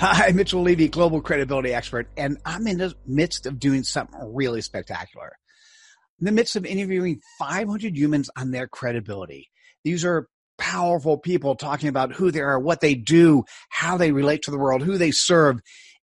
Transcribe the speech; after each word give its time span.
Hi, 0.00 0.30
Mitchell 0.34 0.62
Levy, 0.62 0.86
global 0.86 1.20
credibility 1.20 1.74
expert, 1.74 2.08
and 2.16 2.38
I'm 2.44 2.68
in 2.68 2.78
the 2.78 2.94
midst 3.04 3.46
of 3.46 3.58
doing 3.58 3.82
something 3.82 4.32
really 4.32 4.60
spectacular 4.60 5.32
in 6.20 6.24
the 6.24 6.32
midst 6.32 6.54
of 6.54 6.64
interviewing 6.64 7.20
500 7.38 7.96
humans 7.96 8.30
on 8.36 8.52
their 8.52 8.68
credibility. 8.68 9.50
These 9.82 10.04
are 10.04 10.28
powerful 10.56 11.18
people 11.18 11.56
talking 11.56 11.88
about 11.88 12.12
who 12.12 12.30
they 12.30 12.40
are, 12.40 12.60
what 12.60 12.80
they 12.80 12.94
do, 12.94 13.42
how 13.70 13.96
they 13.96 14.12
relate 14.12 14.42
to 14.42 14.52
the 14.52 14.58
world, 14.58 14.82
who 14.82 14.98
they 14.98 15.10
serve. 15.10 15.60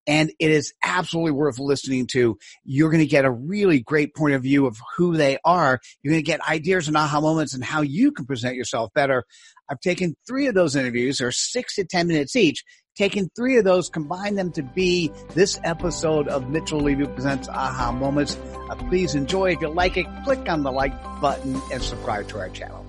And 0.05 0.31
it 0.39 0.51
is 0.51 0.73
absolutely 0.83 1.31
worth 1.31 1.59
listening 1.59 2.07
to. 2.11 2.37
You're 2.65 2.89
going 2.89 2.99
to 2.99 3.07
get 3.07 3.25
a 3.25 3.31
really 3.31 3.79
great 3.79 4.15
point 4.15 4.33
of 4.33 4.41
view 4.41 4.65
of 4.65 4.77
who 4.97 5.15
they 5.15 5.37
are. 5.45 5.79
You're 6.01 6.13
going 6.13 6.23
to 6.23 6.31
get 6.31 6.47
ideas 6.47 6.87
and 6.87 6.97
aha 6.97 7.21
moments 7.21 7.53
and 7.53 7.63
how 7.63 7.81
you 7.81 8.11
can 8.11 8.25
present 8.25 8.55
yourself 8.55 8.91
better. 8.93 9.23
I've 9.69 9.79
taken 9.79 10.15
three 10.27 10.47
of 10.47 10.55
those 10.55 10.75
interviews, 10.75 11.21
or 11.21 11.31
six 11.31 11.75
to 11.75 11.85
10 11.85 12.07
minutes 12.07 12.35
each, 12.35 12.63
taken 12.95 13.29
three 13.35 13.57
of 13.57 13.63
those, 13.63 13.89
combined 13.89 14.37
them 14.37 14.51
to 14.53 14.63
be 14.63 15.11
this 15.33 15.59
episode 15.63 16.27
of 16.27 16.49
Mitchell 16.49 16.79
Levy 16.79 17.05
Presents 17.05 17.47
Aha 17.47 17.91
Moments. 17.91 18.37
Uh, 18.69 18.75
please 18.89 19.15
enjoy. 19.15 19.51
If 19.53 19.61
you 19.61 19.69
like 19.69 19.97
it, 19.97 20.05
click 20.25 20.49
on 20.49 20.63
the 20.63 20.71
like 20.71 20.93
button 21.21 21.59
and 21.71 21.81
subscribe 21.81 22.27
to 22.29 22.39
our 22.39 22.49
channel. 22.49 22.82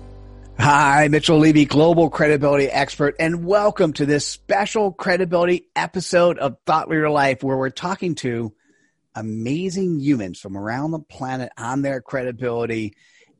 Hi, 0.57 1.07
Mitchell 1.09 1.37
Levy, 1.37 1.65
global 1.65 2.09
credibility 2.09 2.65
expert, 2.65 3.15
and 3.19 3.45
welcome 3.45 3.93
to 3.93 4.05
this 4.05 4.27
special 4.27 4.91
credibility 4.91 5.67
episode 5.75 6.39
of 6.39 6.57
Thought 6.65 6.89
Leader 6.89 7.09
Life, 7.09 7.43
where 7.43 7.57
we're 7.57 7.69
talking 7.69 8.15
to 8.15 8.53
amazing 9.13 9.99
humans 9.99 10.39
from 10.39 10.57
around 10.57 10.91
the 10.91 10.99
planet 10.99 11.51
on 11.57 11.81
their 11.81 12.01
credibility 12.01 12.93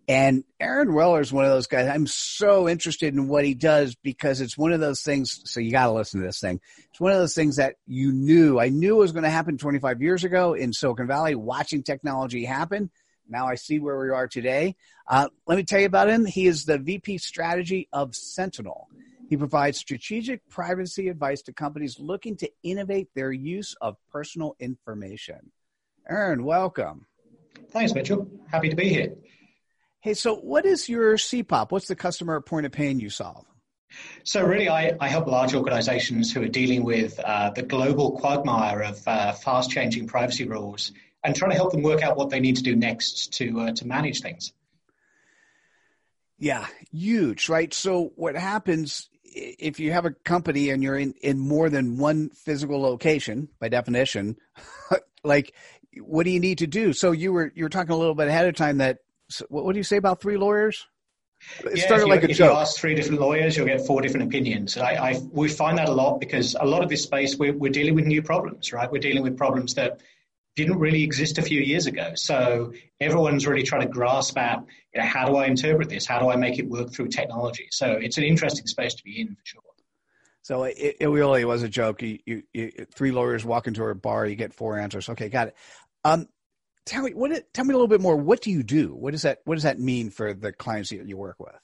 and 0.07 0.43
Aaron 0.59 0.93
Weller 0.93 1.21
is 1.21 1.33
one 1.33 1.45
of 1.45 1.51
those 1.51 1.67
guys. 1.67 1.87
I'm 1.87 2.05
so 2.05 2.69
interested 2.69 3.13
in 3.13 3.27
what 3.27 3.43
he 3.43 3.55
does 3.55 3.95
because 3.95 4.39
it's 4.39 4.57
one 4.57 4.71
of 4.71 4.79
those 4.79 5.01
things. 5.01 5.41
So 5.45 5.59
you 5.59 5.71
got 5.71 5.87
to 5.87 5.93
listen 5.93 6.21
to 6.21 6.27
this 6.27 6.39
thing. 6.39 6.61
It's 6.91 6.99
one 6.99 7.11
of 7.11 7.17
those 7.17 7.33
things 7.33 7.55
that 7.55 7.75
you 7.87 8.11
knew. 8.11 8.59
I 8.59 8.69
knew 8.69 8.97
was 8.97 9.13
going 9.13 9.23
to 9.23 9.29
happen 9.29 9.57
25 9.57 10.01
years 10.01 10.23
ago 10.23 10.53
in 10.53 10.73
Silicon 10.73 11.07
Valley, 11.07 11.33
watching 11.33 11.81
technology 11.81 12.45
happen. 12.45 12.91
Now 13.27 13.47
I 13.47 13.55
see 13.55 13.79
where 13.79 13.97
we 13.99 14.09
are 14.09 14.27
today. 14.27 14.75
Uh, 15.07 15.29
let 15.47 15.57
me 15.57 15.63
tell 15.63 15.79
you 15.79 15.85
about 15.85 16.09
him. 16.09 16.25
He 16.25 16.47
is 16.47 16.65
the 16.65 16.77
VP 16.77 17.17
strategy 17.19 17.87
of 17.91 18.15
Sentinel. 18.15 18.87
He 19.29 19.37
provides 19.37 19.77
strategic 19.77 20.47
privacy 20.49 21.09
advice 21.09 21.41
to 21.43 21.53
companies 21.53 21.99
looking 21.99 22.37
to 22.37 22.49
innovate 22.63 23.09
their 23.15 23.31
use 23.31 23.75
of 23.81 23.97
personal 24.11 24.55
information. 24.59 25.51
Aaron, 26.07 26.43
welcome. 26.43 27.07
Thanks, 27.71 27.93
Mitchell. 27.93 28.29
Happy 28.51 28.69
to 28.69 28.75
be 28.75 28.89
here. 28.89 29.15
Hey, 30.01 30.13
so 30.13 30.35
what 30.35 30.65
is 30.65 30.87
your 30.87 31.15
CPOP? 31.15 31.71
What's 31.71 31.87
the 31.87 31.95
customer 31.95 32.39
point 32.39 32.67
of 32.67 32.71
pain 32.71 32.99
you 32.99 33.09
solve? 33.09 33.45
So 34.23 34.43
really, 34.43 34.69
I, 34.69 34.91
I 34.99 35.07
help 35.07 35.25
large 35.27 35.55
organizations 35.55 36.31
who 36.31 36.43
are 36.43 36.47
dealing 36.47 36.83
with 36.83 37.19
uh, 37.19 37.49
the 37.51 37.63
global 37.63 38.11
quagmire 38.11 38.81
of 38.81 39.07
uh, 39.07 39.31
fast-changing 39.31 40.07
privacy 40.07 40.47
rules 40.47 40.91
and 41.25 41.35
trying 41.35 41.51
to 41.51 41.57
help 41.57 41.71
them 41.71 41.81
work 41.81 42.01
out 42.03 42.15
what 42.15 42.29
they 42.29 42.39
need 42.39 42.55
to 42.57 42.63
do 42.63 42.75
next 42.75 43.33
to 43.33 43.59
uh, 43.59 43.71
to 43.73 43.87
manage 43.87 44.21
things. 44.21 44.53
Yeah, 46.37 46.67
huge, 46.91 47.49
right? 47.49 47.73
So 47.73 48.11
what 48.15 48.35
happens 48.35 49.09
if 49.23 49.79
you 49.79 49.91
have 49.91 50.05
a 50.05 50.11
company 50.11 50.69
and 50.69 50.81
you're 50.81 50.97
in, 50.97 51.13
in 51.21 51.39
more 51.39 51.69
than 51.69 51.97
one 51.97 52.29
physical 52.29 52.81
location, 52.81 53.49
by 53.59 53.69
definition, 53.69 54.37
like 55.23 55.53
what 55.97 56.23
do 56.23 56.29
you 56.29 56.39
need 56.39 56.59
to 56.59 56.67
do? 56.67 56.93
So 56.93 57.11
you 57.11 57.33
were 57.33 57.51
you 57.55 57.63
were 57.63 57.69
talking 57.69 57.91
a 57.91 57.97
little 57.97 58.15
bit 58.15 58.27
ahead 58.27 58.47
of 58.47 58.55
time 58.55 58.77
that 58.77 58.99
what, 59.49 59.65
what 59.65 59.73
do 59.73 59.79
you 59.79 59.83
say 59.83 59.97
about 59.97 60.21
three 60.21 60.37
lawyers? 60.37 60.85
It 61.59 61.77
yeah, 61.77 61.85
started 61.85 62.07
like 62.07 62.23
a 62.23 62.31
if 62.31 62.37
joke. 62.37 62.53
you 62.53 62.57
ask 62.57 62.77
three 62.77 62.95
different 62.95 63.21
lawyers, 63.21 63.55
you'll 63.55 63.67
get 63.67 63.85
four 63.85 64.01
different 64.01 64.27
opinions. 64.27 64.77
I, 64.77 64.93
I, 64.93 65.21
we 65.31 65.49
find 65.49 65.77
that 65.77 65.89
a 65.89 65.91
lot 65.91 66.19
because 66.19 66.55
a 66.59 66.65
lot 66.65 66.81
of 66.81 66.89
this 66.89 67.03
space 67.03 67.35
we're, 67.35 67.53
we're 67.53 67.71
dealing 67.71 67.93
with 67.93 68.05
new 68.05 68.21
problems, 68.21 68.73
right? 68.73 68.91
We're 68.91 68.99
dealing 68.99 69.21
with 69.21 69.37
problems 69.37 69.73
that 69.75 69.99
didn't 70.55 70.79
really 70.79 71.03
exist 71.03 71.37
a 71.37 71.41
few 71.41 71.59
years 71.59 71.85
ago. 71.85 72.13
So 72.15 72.73
everyone's 73.01 73.45
really 73.45 73.63
trying 73.63 73.81
to 73.81 73.87
grasp 73.87 74.37
at, 74.37 74.63
you 74.93 75.01
know, 75.01 75.07
how 75.07 75.25
do 75.25 75.35
I 75.35 75.47
interpret 75.47 75.89
this? 75.89 76.05
How 76.05 76.19
do 76.19 76.29
I 76.29 76.35
make 76.35 76.59
it 76.59 76.67
work 76.67 76.93
through 76.93 77.09
technology? 77.09 77.67
So 77.71 77.91
it's 77.91 78.17
an 78.17 78.23
interesting 78.23 78.65
space 78.67 78.93
to 78.95 79.03
be 79.03 79.19
in 79.19 79.27
for 79.35 79.41
sure. 79.43 79.61
So 80.41 80.63
it, 80.63 80.97
it 80.99 81.07
really 81.07 81.43
was 81.43 81.63
a 81.63 81.69
joke. 81.69 82.01
You, 82.01 82.19
you, 82.25 82.43
you, 82.53 82.71
three 82.93 83.11
lawyers 83.11 83.43
walk 83.43 83.67
into 83.67 83.83
a 83.83 83.95
bar, 83.95 84.27
you 84.27 84.35
get 84.35 84.53
four 84.53 84.79
answers. 84.79 85.09
Okay, 85.09 85.27
got 85.27 85.49
it. 85.49 85.55
Um, 86.03 86.27
tell 86.85 87.03
me 87.03 87.13
what 87.13 87.53
tell 87.53 87.65
me 87.65 87.73
a 87.73 87.77
little 87.77 87.87
bit 87.87 87.99
more 87.99 88.15
what 88.15 88.41
do 88.41 88.51
you 88.51 88.61
do 88.61 88.93
what 88.93 89.11
does 89.11 89.23
that 89.23 89.39
what 89.45 89.55
does 89.55 89.63
that 89.63 89.79
mean 89.79 90.09
for 90.11 90.33
the 90.33 90.51
clients 90.51 90.91
that 90.91 91.07
you 91.07 91.17
work 91.17 91.39
with 91.39 91.55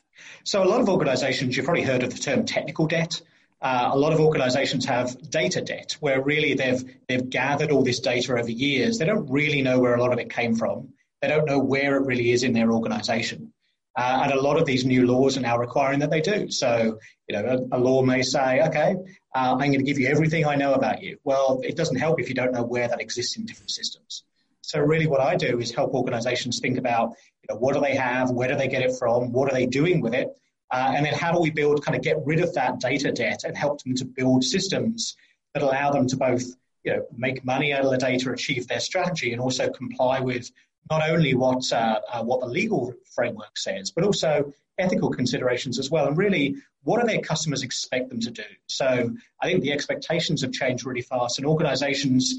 so 0.43 0.63
a 0.63 0.65
lot 0.65 0.81
of 0.81 0.89
organizations 0.89 1.55
you've 1.55 1.65
probably 1.65 1.83
heard 1.83 2.01
of 2.01 2.11
the 2.11 2.17
term 2.17 2.43
technical 2.43 2.87
debt 2.87 3.21
uh, 3.61 3.89
a 3.93 3.97
lot 3.97 4.13
of 4.13 4.19
organizations 4.19 4.85
have 4.85 5.29
data 5.29 5.61
debt 5.61 5.97
where 5.99 6.21
really 6.21 6.53
they've 6.53 6.83
they've 7.07 7.29
gathered 7.29 7.71
all 7.71 7.83
this 7.83 7.99
data 7.99 8.37
over 8.37 8.49
years 8.49 8.97
they 8.97 9.05
don't 9.05 9.29
really 9.29 9.61
know 9.61 9.79
where 9.79 9.95
a 9.95 10.01
lot 10.01 10.13
of 10.13 10.19
it 10.19 10.29
came 10.29 10.55
from 10.55 10.89
they 11.21 11.27
don't 11.27 11.45
know 11.45 11.59
where 11.59 11.97
it 11.97 12.05
really 12.05 12.31
is 12.31 12.43
in 12.43 12.53
their 12.53 12.71
organization 12.71 13.53
uh, 13.97 14.21
and 14.23 14.31
a 14.31 14.41
lot 14.41 14.57
of 14.57 14.65
these 14.65 14.85
new 14.85 15.05
laws 15.05 15.37
are 15.37 15.41
now 15.41 15.57
requiring 15.57 15.99
that 15.99 16.09
they 16.09 16.21
do 16.21 16.49
so 16.49 16.97
you 17.27 17.35
know 17.35 17.67
a, 17.71 17.77
a 17.77 17.79
law 17.79 18.01
may 18.01 18.21
say 18.21 18.61
okay 18.61 18.95
uh, 19.35 19.51
i'm 19.51 19.71
going 19.71 19.73
to 19.73 19.83
give 19.83 19.99
you 19.99 20.07
everything 20.07 20.45
i 20.45 20.55
know 20.55 20.73
about 20.73 21.01
you 21.01 21.17
well 21.23 21.59
it 21.63 21.75
doesn't 21.75 21.97
help 21.97 22.19
if 22.19 22.29
you 22.29 22.35
don't 22.35 22.53
know 22.53 22.63
where 22.63 22.87
that 22.87 23.01
exists 23.01 23.37
in 23.37 23.45
different 23.45 23.71
systems 23.71 24.23
so 24.61 24.79
really 24.79 25.07
what 25.07 25.19
I 25.19 25.35
do 25.35 25.59
is 25.59 25.73
help 25.73 25.93
organizations 25.93 26.59
think 26.59 26.77
about, 26.77 27.09
you 27.41 27.47
know, 27.53 27.59
what 27.59 27.73
do 27.73 27.81
they 27.81 27.95
have? 27.95 28.29
Where 28.29 28.47
do 28.47 28.55
they 28.55 28.67
get 28.67 28.83
it 28.83 28.95
from? 28.97 29.31
What 29.31 29.51
are 29.51 29.53
they 29.53 29.65
doing 29.65 30.01
with 30.01 30.13
it? 30.13 30.29
Uh, 30.71 30.93
and 30.95 31.05
then 31.05 31.13
how 31.13 31.31
do 31.31 31.39
we 31.39 31.49
build, 31.49 31.83
kind 31.83 31.97
of 31.97 32.01
get 32.01 32.17
rid 32.25 32.39
of 32.39 32.53
that 32.53 32.79
data 32.79 33.11
debt 33.11 33.43
and 33.43 33.57
help 33.57 33.83
them 33.83 33.93
to 33.95 34.05
build 34.05 34.43
systems 34.43 35.17
that 35.53 35.63
allow 35.63 35.91
them 35.91 36.07
to 36.07 36.15
both, 36.15 36.43
you 36.83 36.93
know, 36.93 37.05
make 37.15 37.43
money 37.43 37.73
out 37.73 37.83
of 37.83 37.91
the 37.91 37.97
data, 37.97 38.31
achieve 38.31 38.67
their 38.67 38.79
strategy, 38.79 39.33
and 39.33 39.41
also 39.41 39.69
comply 39.69 40.21
with 40.21 40.49
not 40.89 41.07
only 41.07 41.33
what 41.33 41.71
uh, 41.73 41.99
uh, 42.11 42.23
what 42.23 42.39
the 42.39 42.47
legal 42.47 42.93
framework 43.13 43.57
says, 43.57 43.91
but 43.91 44.03
also 44.03 44.53
ethical 44.77 45.09
considerations 45.09 45.77
as 45.77 45.91
well. 45.91 46.07
And 46.07 46.17
really, 46.17 46.55
what 46.83 47.01
do 47.01 47.07
their 47.07 47.21
customers 47.21 47.63
expect 47.63 48.09
them 48.09 48.21
to 48.21 48.31
do? 48.31 48.43
So 48.67 49.13
I 49.41 49.47
think 49.47 49.61
the 49.61 49.73
expectations 49.73 50.41
have 50.41 50.53
changed 50.53 50.85
really 50.85 51.01
fast, 51.01 51.37
and 51.37 51.45
organizations 51.45 52.35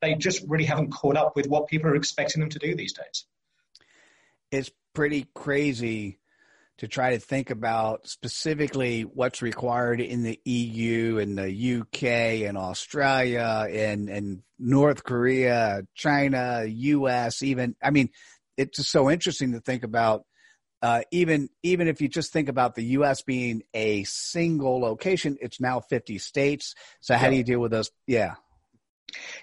they 0.00 0.14
just 0.14 0.44
really 0.46 0.64
haven't 0.64 0.90
caught 0.90 1.16
up 1.16 1.34
with 1.34 1.48
what 1.48 1.66
people 1.66 1.90
are 1.90 1.96
expecting 1.96 2.40
them 2.40 2.50
to 2.50 2.58
do 2.58 2.74
these 2.74 2.92
days. 2.92 3.26
It's 4.50 4.70
pretty 4.94 5.26
crazy 5.34 6.18
to 6.78 6.88
try 6.88 7.10
to 7.10 7.18
think 7.18 7.50
about 7.50 8.06
specifically 8.08 9.02
what's 9.02 9.42
required 9.42 10.00
in 10.00 10.22
the 10.22 10.40
EU 10.44 11.18
and 11.18 11.36
the 11.36 11.80
UK 11.80 12.46
and 12.48 12.56
Australia 12.56 13.66
and, 13.68 14.08
and 14.08 14.42
North 14.58 15.02
Korea, 15.04 15.82
China, 15.94 16.64
US, 16.66 17.42
even. 17.42 17.74
I 17.82 17.90
mean, 17.90 18.10
it's 18.56 18.76
just 18.76 18.90
so 18.90 19.10
interesting 19.10 19.52
to 19.52 19.60
think 19.60 19.84
about. 19.84 20.24
Uh, 20.80 21.02
even 21.10 21.48
even 21.64 21.88
if 21.88 22.00
you 22.00 22.06
just 22.06 22.32
think 22.32 22.48
about 22.48 22.76
the 22.76 22.84
U.S. 22.84 23.22
being 23.22 23.62
a 23.74 24.04
single 24.04 24.80
location, 24.80 25.36
it's 25.40 25.60
now 25.60 25.80
50 25.80 26.18
states. 26.18 26.76
So 27.00 27.16
how 27.16 27.24
yeah. 27.24 27.30
do 27.30 27.36
you 27.36 27.42
deal 27.42 27.58
with 27.58 27.72
those? 27.72 27.90
Yeah, 28.06 28.34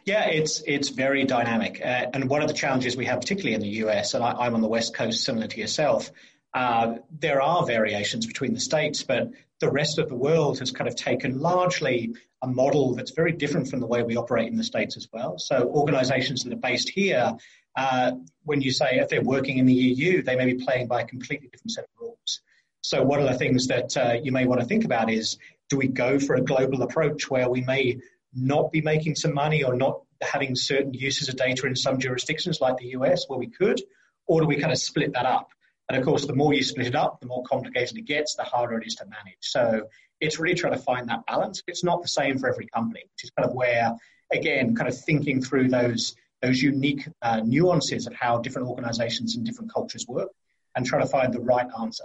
yeah, 0.04 0.28
it's 0.28 0.62
it's 0.66 0.90
very 0.90 1.26
dynamic, 1.26 1.82
uh, 1.84 2.08
and 2.14 2.30
one 2.30 2.42
of 2.42 2.48
the 2.48 2.54
challenges 2.54 2.96
we 2.96 3.06
have, 3.06 3.20
particularly 3.20 3.56
in 3.56 3.62
the 3.62 3.86
US, 3.86 4.14
and 4.14 4.24
I, 4.24 4.46
am 4.46 4.56
on 4.56 4.62
the 4.62 4.68
west 4.68 4.94
coast, 4.94 5.24
similar 5.24 5.48
to 5.48 5.60
yourself. 5.60 6.12
Uh, 6.56 7.00
there 7.20 7.42
are 7.42 7.66
variations 7.66 8.26
between 8.26 8.54
the 8.54 8.60
states, 8.62 9.04
but 9.04 9.30
the 9.60 9.70
rest 9.70 10.00
of 10.00 10.08
the 10.08 10.16
world 10.16 10.58
has 10.60 10.72
kind 10.72 10.88
of 10.88 10.96
taken 10.96 11.42
largely 11.42 12.16
a 12.42 12.48
model 12.48 12.96
that's 12.96 13.12
very 13.12 13.34
different 13.34 13.68
from 13.68 13.82
the 13.82 13.86
way 13.86 14.04
we 14.04 14.16
operate 14.16 14.48
in 14.48 14.56
the 14.56 14.64
states 14.64 14.96
as 14.96 15.10
well. 15.12 15.38
So 15.38 15.68
organisations 15.68 16.46
that 16.46 16.54
are 16.54 16.58
based 16.58 16.88
here, 16.88 17.34
uh, 17.76 18.14
when 18.44 18.62
you 18.62 18.72
say 18.72 19.00
if 19.00 19.10
they're 19.10 19.22
working 19.22 19.58
in 19.58 19.66
the 19.66 19.74
EU, 19.74 20.24
they 20.24 20.38
may 20.38 20.46
be 20.46 20.64
playing 20.64 20.88
by 20.88 21.02
a 21.02 21.06
completely 21.06 21.50
different 21.50 21.72
set 21.72 21.84
of 21.84 21.90
rules. 22.00 22.40
So 22.80 23.04
one 23.04 23.20
of 23.20 23.28
the 23.28 23.38
things 23.38 23.68
that 23.68 23.98
uh, 23.98 24.14
you 24.24 24.32
may 24.32 24.46
want 24.46 24.62
to 24.62 24.68
think 24.68 24.86
about 24.86 25.12
is, 25.12 25.38
do 25.70 25.76
we 25.76 25.88
go 25.88 26.20
for 26.20 26.36
a 26.36 26.42
global 26.42 26.84
approach 26.84 27.30
where 27.30 27.50
we 27.50 27.62
may 27.62 28.00
not 28.34 28.72
be 28.72 28.80
making 28.80 29.16
some 29.16 29.34
money 29.34 29.64
or 29.64 29.76
not 29.76 30.04
having 30.22 30.56
certain 30.56 30.94
uses 30.94 31.28
of 31.28 31.36
data 31.36 31.68
in 31.68 31.76
some 31.76 32.00
jurisdictions 32.00 32.62
like 32.62 32.78
the 32.78 32.90
US 33.00 33.26
where 33.28 33.40
we 33.40 33.48
could, 33.48 33.82
or 34.26 34.40
do 34.40 34.48
we 34.48 34.58
kind 34.58 34.72
of 34.72 34.78
split 34.78 35.12
that 35.14 35.26
up? 35.26 35.50
And 35.88 35.98
of 35.98 36.04
course, 36.04 36.26
the 36.26 36.34
more 36.34 36.54
you 36.54 36.64
split 36.64 36.88
it 36.88 36.96
up, 36.96 37.20
the 37.22 37.28
more 37.28 37.44
complicated 37.44 37.98
it 37.98 38.06
gets, 38.06 38.36
the 38.36 38.44
harder 38.44 38.80
it 38.80 38.88
is 38.88 38.96
to 38.96 39.06
manage. 39.06 39.38
So 39.42 39.88
it's 40.20 40.40
really 40.40 40.56
trying 40.56 40.74
to 40.74 40.80
find 40.80 41.08
that 41.10 41.26
balance. 41.28 41.62
It's 41.68 41.84
not 41.84 42.02
the 42.02 42.08
same 42.08 42.38
for 42.40 42.50
every 42.50 42.68
company, 42.68 43.02
which 43.04 43.24
is 43.24 43.32
kind 43.32 43.48
of 43.48 43.56
where, 43.56 43.94
again, 44.32 44.76
kind 44.76 44.90
of 44.90 44.98
thinking 44.98 45.42
through 45.42 45.70
those 45.70 46.16
those 46.42 46.62
unique 46.62 47.08
uh, 47.22 47.42
nuances 47.44 48.08
of 48.08 48.14
how 48.14 48.38
different 48.40 48.68
organizations 48.68 49.36
and 49.36 49.46
different 49.46 49.74
cultures 49.74 50.06
work 50.08 50.30
and 50.76 50.86
trying 50.86 51.02
to 51.02 51.08
find 51.08 51.34
the 51.34 51.40
right 51.40 51.68
answer. 51.80 52.04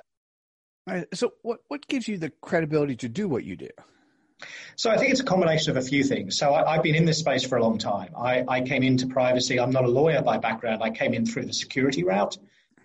All 0.89 0.95
right. 0.95 1.07
So, 1.13 1.33
what, 1.43 1.61
what 1.69 1.87
gives 1.89 2.09
you 2.09 2.17
the 2.17 2.31
credibility 2.41 2.97
to 2.97 3.09
do 3.09 3.29
what 3.29 3.45
you 3.45 3.57
do? 3.57 3.69
So 4.77 4.91
I 4.91 4.97
think 4.97 5.11
it's 5.11 5.21
a 5.21 5.25
combination 5.25 5.71
of 5.71 5.77
a 5.77 5.87
few 5.87 6.03
things. 6.03 6.39
So 6.39 6.55
I, 6.55 6.75
have 6.75 6.83
been 6.83 6.95
in 6.95 7.05
this 7.05 7.19
space 7.19 7.45
for 7.45 7.59
a 7.59 7.63
long 7.63 7.77
time. 7.77 8.13
I, 8.17 8.43
I, 8.49 8.63
came 8.63 8.83
into 8.83 9.07
privacy. 9.07 9.61
I'm 9.61 9.71
not 9.71 9.85
a 9.85 9.89
lawyer 9.89 10.23
by 10.23 10.39
background. 10.39 10.83
I 10.83 10.89
came 10.89 11.13
in 11.13 11.27
through 11.27 11.45
the 11.45 11.53
security 11.53 12.05
route. 12.05 12.39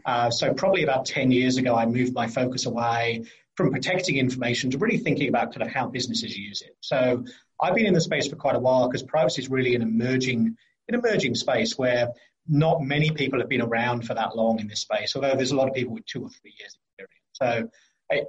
Uh, 0.06 0.30
so 0.30 0.54
probably 0.54 0.84
about 0.84 1.06
10 1.06 1.32
years 1.32 1.58
ago, 1.58 1.76
I 1.76 1.86
moved 1.86 2.14
my 2.14 2.28
focus 2.28 2.66
away 2.66 3.26
from 3.56 3.72
protecting 3.72 4.18
information 4.18 4.70
to 4.72 4.78
really 4.78 4.98
thinking 4.98 5.30
about 5.30 5.54
kind 5.54 5.64
of 5.64 5.74
how 5.74 5.88
businesses 5.88 6.38
use 6.38 6.62
it. 6.62 6.76
So 6.82 7.24
I've 7.62 7.76
been 7.76 7.86
in 7.86 7.94
the 7.94 8.02
space 8.02 8.28
for 8.28 8.36
quite 8.36 8.56
a 8.56 8.60
while 8.60 8.88
because 8.88 9.04
privacy 9.04 9.42
is 9.42 9.50
really 9.50 9.76
an 9.76 9.82
emerging, 9.82 10.58
an 10.88 10.96
emerging 10.96 11.36
space 11.36 11.78
where 11.78 12.10
not 12.48 12.82
many 12.82 13.10
people 13.12 13.40
have 13.40 13.50
been 13.50 13.62
around 13.62 14.06
for 14.06 14.14
that 14.14 14.36
long 14.36 14.60
in 14.60 14.68
this 14.68 14.82
space, 14.82 15.16
although 15.16 15.36
there's 15.36 15.52
a 15.52 15.56
lot 15.56 15.68
of 15.68 15.74
people 15.74 15.94
with 15.94 16.06
two 16.06 16.22
or 16.22 16.30
three 16.30 16.54
years 16.60 16.78
experience. 16.90 17.22
So 17.34 17.70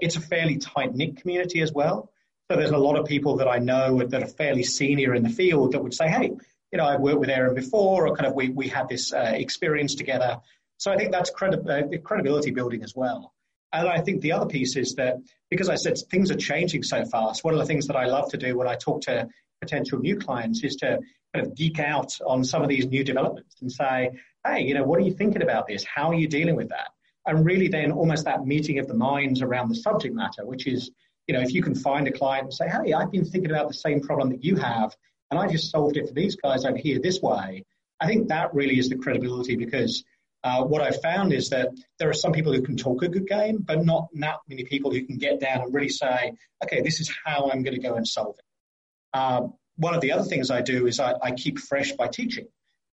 it's 0.00 0.17
a 0.17 0.20
fairly 0.20 0.56
tight 0.58 0.94
knit 0.94 1.19
community 1.19 1.61
as 1.61 1.73
well. 1.73 2.11
So 2.50 2.56
there's 2.56 2.70
a 2.70 2.78
lot 2.78 2.96
of 2.96 3.06
people 3.06 3.37
that 3.37 3.49
I 3.49 3.58
know 3.58 4.02
that 4.05 4.23
are 4.23 4.28
fairly 4.28 4.62
senior 4.62 5.14
in 5.14 5.23
the 5.23 5.28
field 5.28 5.73
that 5.73 5.82
would 5.82 5.94
say, 5.94 6.08
hey, 6.08 6.31
you 6.73 6.78
know, 6.78 6.84
I've 6.84 7.00
worked 7.00 7.19
with 7.19 7.28
Aaron 7.28 7.55
before, 7.55 8.06
or 8.06 8.14
kind 8.14 8.26
of 8.26 8.34
we, 8.34 8.49
we 8.49 8.69
had 8.69 8.88
this 8.88 9.12
uh, 9.12 9.32
experience 9.34 9.94
together. 9.94 10.40
So 10.78 10.93
I 10.93 10.96
think 10.96 11.12
that's 11.12 11.31
credi- 11.31 11.69
uh, 11.69 11.99
credibility 12.05 12.50
building 12.50 12.82
as 12.82 12.94
well. 12.94 13.32
And 13.73 13.88
I 13.88 14.00
think 14.00 14.20
the 14.20 14.32
other 14.32 14.46
piece 14.46 14.76
is 14.76 14.94
that 14.94 15.17
because 15.50 15.69
I 15.69 15.75
said 15.75 15.99
things 16.11 16.31
are 16.31 16.37
changing 16.37 16.82
so 16.82 17.05
fast, 17.05 17.44
one 17.44 17.55
of 17.55 17.61
the 17.61 17.67
things 17.67 17.87
that 17.88 17.96
I 17.96 18.06
love 18.06 18.31
to 18.31 18.37
do 18.37 18.56
when 18.56 18.69
I 18.69 18.76
talk 18.76 19.02
to 19.02 19.28
potential 19.61 19.99
new 19.99 20.17
clients 20.17 20.62
is 20.62 20.76
to 20.76 21.00
kind 21.34 21.46
of 21.46 21.55
geek 21.55 21.78
out 21.78 22.17
on 22.25 22.44
some 22.44 22.62
of 22.62 22.69
these 22.69 22.87
new 22.87 23.05
developments 23.05 23.56
and 23.61 23.70
say, 23.70 24.11
hey, 24.46 24.62
you 24.62 24.75
know, 24.75 24.84
what 24.84 24.99
are 24.99 25.02
you 25.02 25.12
thinking 25.12 25.43
about 25.43 25.67
this? 25.67 25.84
How 25.84 26.08
are 26.11 26.14
you 26.14 26.28
dealing 26.28 26.56
with 26.56 26.69
that? 26.69 26.88
And 27.26 27.44
really 27.44 27.69
then 27.69 27.90
almost 27.90 28.25
that 28.25 28.46
meeting 28.46 28.78
of 28.78 28.87
the 28.87 28.94
minds 28.94 29.43
around 29.43 29.69
the 29.69 29.75
subject 29.75 30.14
matter, 30.14 30.46
which 30.46 30.67
is 30.67 30.90
you 31.26 31.34
know, 31.34 31.40
if 31.40 31.52
you 31.52 31.62
can 31.62 31.75
find 31.75 32.06
a 32.06 32.12
client 32.12 32.44
and 32.44 32.55
say, 32.55 32.69
hey, 32.69 32.93
I've 32.93 33.11
been 33.11 33.25
thinking 33.25 33.50
about 33.50 33.69
the 33.69 33.75
same 33.75 34.00
problem 34.00 34.31
that 34.31 34.44
you 34.44 34.56
have, 34.56 34.96
and 35.31 35.40
I 35.40 35.49
just 35.49 35.70
solved 35.70 35.96
it 35.96 36.06
for 36.06 36.14
these 36.14 36.37
guys 36.37 36.64
over 36.64 36.76
here 36.76 37.00
this 37.00 37.20
way, 37.20 37.64
I 38.00 38.06
think 38.06 38.28
that 38.28 38.55
really 38.55 38.78
is 38.78 38.88
the 38.88 38.96
credibility 38.96 39.56
because 39.56 40.05
uh, 40.44 40.62
what 40.62 40.83
I've 40.83 41.00
found 41.03 41.33
is 41.33 41.50
that 41.50 41.71
there 41.99 42.09
are 42.09 42.15
some 42.15 42.33
people 42.33 42.53
who 42.53 42.62
can 42.62 42.77
talk 42.77 43.03
a 43.03 43.09
good 43.09 43.27
game, 43.27 43.59
but 43.59 43.85
not 43.85 44.09
that 44.15 44.37
many 44.49 44.65
people 44.65 44.93
who 44.93 45.03
can 45.05 45.19
get 45.19 45.41
down 45.41 45.62
and 45.62 45.75
really 45.75 45.88
say, 45.88 46.33
okay, 46.62 46.83
this 46.83 47.00
is 47.00 47.12
how 47.25 47.50
I'm 47.50 47.62
going 47.62 47.75
to 47.75 47.83
go 47.83 47.94
and 47.94 48.06
solve 48.06 48.37
it. 48.38 49.19
Um, 49.19 49.55
one 49.77 49.94
of 49.94 50.00
the 50.00 50.12
other 50.12 50.25
things 50.25 50.50
I 50.50 50.62
do 50.62 50.87
is 50.87 51.00
I, 51.00 51.15
I 51.23 51.33
keep 51.33 51.59
fresh 51.59 51.93
by 51.93 52.09
teaching. 52.09 52.47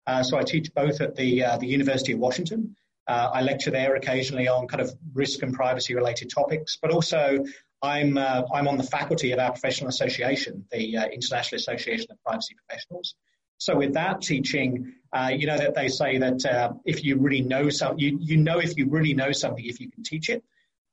Uh, 0.07 0.23
so 0.23 0.39
I 0.39 0.43
teach 0.43 0.73
both 0.75 1.01
at 1.01 1.15
the 1.15 1.45
uh, 1.45 1.57
the 1.59 1.67
University 1.67 2.13
of 2.13 2.19
Washington. 2.19 2.77
Uh, 3.07 3.31
I 3.33 3.43
lecture 3.43 3.71
there 3.71 3.97
occasionally 3.97 4.49
on 4.49 4.67
kind 4.67 4.81
of 4.81 4.93
risk 5.13 5.43
and 5.43 5.53
privacy 5.53 5.95
related 5.95 6.31
topics, 6.31 6.79
but 6.81 6.91
also 6.91 7.45
I'm 7.83 8.17
uh, 8.19 8.43
I'm 8.53 8.69
on 8.69 8.77
the 8.77 8.85
faculty 8.85 9.33
of 9.33 9.39
our 9.39 9.51
professional 9.51 9.89
association, 9.89 10.65
the 10.71 10.97
uh, 10.97 11.07
International 11.07 11.59
Association 11.59 12.07
of 12.11 12.23
Privacy 12.25 12.55
Professionals. 12.67 13.15
So 13.61 13.77
with 13.77 13.93
that 13.93 14.23
teaching, 14.23 14.95
uh, 15.12 15.33
you 15.37 15.47
know 15.47 15.59
that 15.59 15.75
they 15.75 15.89
say 15.89 16.17
that 16.17 16.47
uh, 16.47 16.73
if 16.87 17.05
you 17.05 17.19
really 17.19 17.43
know 17.43 17.69
something, 17.69 17.99
you, 17.99 18.19
you 18.19 18.39
know 18.39 18.59
if 18.59 18.77
you 18.79 18.89
really 18.89 19.12
know 19.12 19.33
something 19.33 19.65
if 19.65 19.81
you 19.81 19.91
can 19.91 20.03
teach 20.03 20.31
it. 20.31 20.43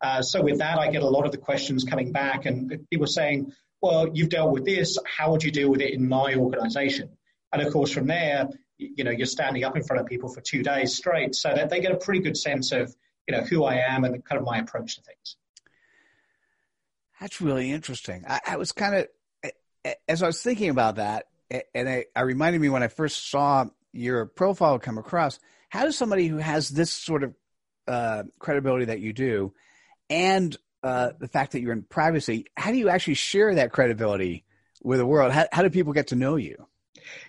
Uh, 0.02 0.22
so 0.22 0.44
with 0.44 0.60
that, 0.60 0.78
I 0.78 0.92
get 0.92 1.02
a 1.02 1.08
lot 1.08 1.26
of 1.26 1.32
the 1.32 1.38
questions 1.38 1.86
coming 1.86 2.12
back, 2.12 2.46
and 2.46 2.86
people 2.90 3.08
saying, 3.08 3.54
"Well, 3.82 4.10
you've 4.14 4.28
dealt 4.28 4.52
with 4.52 4.66
this. 4.66 4.98
How 5.06 5.32
would 5.32 5.44
you 5.44 5.52
deal 5.52 5.70
with 5.70 5.80
it 5.80 5.94
in 5.94 6.10
my 6.10 6.36
organization? 6.36 7.10
And 7.54 7.62
of 7.62 7.72
course, 7.72 7.90
from 7.90 8.08
there, 8.08 8.50
you 8.78 9.06
know, 9.06 9.12
you're 9.12 9.28
standing 9.28 9.64
up 9.64 9.78
in 9.78 9.84
front 9.84 10.02
of 10.02 10.08
people 10.08 10.28
for 10.28 10.42
two 10.42 10.62
days 10.62 10.94
straight, 10.94 11.36
so 11.36 11.54
that 11.56 11.70
they 11.70 11.80
get 11.80 11.94
a 11.94 11.98
pretty 11.98 12.20
good 12.20 12.36
sense 12.36 12.74
of 12.74 12.94
you 13.30 13.36
know 13.36 13.44
who 13.44 13.64
I 13.64 13.76
am 13.76 14.04
and 14.04 14.24
kind 14.26 14.42
of 14.42 14.46
my 14.46 14.58
approach 14.58 14.98
to 14.98 15.02
things. 15.04 15.38
That's 17.22 17.40
really 17.40 17.72
interesting. 17.72 18.26
I, 18.28 18.42
I 18.46 18.58
was 18.58 18.74
kind 18.74 18.94
of, 18.94 19.52
as 20.08 20.22
I 20.22 20.28
was 20.28 20.42
thinking 20.42 20.70
about 20.70 20.98
that, 20.98 21.28
and 21.50 21.90
I, 21.90 22.06
I 22.16 22.22
reminded 22.22 22.62
me 22.62 22.70
when 22.70 22.84
I 22.84 22.88
first 22.88 23.30
saw 23.30 23.66
your 23.94 24.26
profile 24.26 24.80
come 24.80 24.98
across, 24.98 25.40
how 25.70 25.84
does 25.84 25.98
somebody 25.98 26.28
who 26.28 26.38
has 26.38 26.70
this 26.70 26.92
sort 26.92 27.24
of 27.24 27.34
uh, 27.88 28.24
credibility 28.40 28.86
that 28.86 29.00
you 29.00 29.14
do 29.14 29.54
and 30.10 30.56
uh, 30.84 31.12
the 31.20 31.28
fact 31.28 31.54
that 31.54 31.62
you're 31.62 31.74
in 31.74 31.84
privacy, 31.84 32.46
how 32.56 32.72
do 32.72 32.78
you 32.78 32.90
actually 32.90 33.16
share 33.16 33.56
that 33.56 33.72
credibility 33.72 34.46
with 34.84 35.00
the 35.00 35.06
world? 35.06 35.32
How, 35.32 35.48
how 35.52 35.62
do 35.64 35.70
people 35.70 35.94
get 35.94 36.08
to 36.08 36.16
know 36.16 36.36
you? 36.36 36.68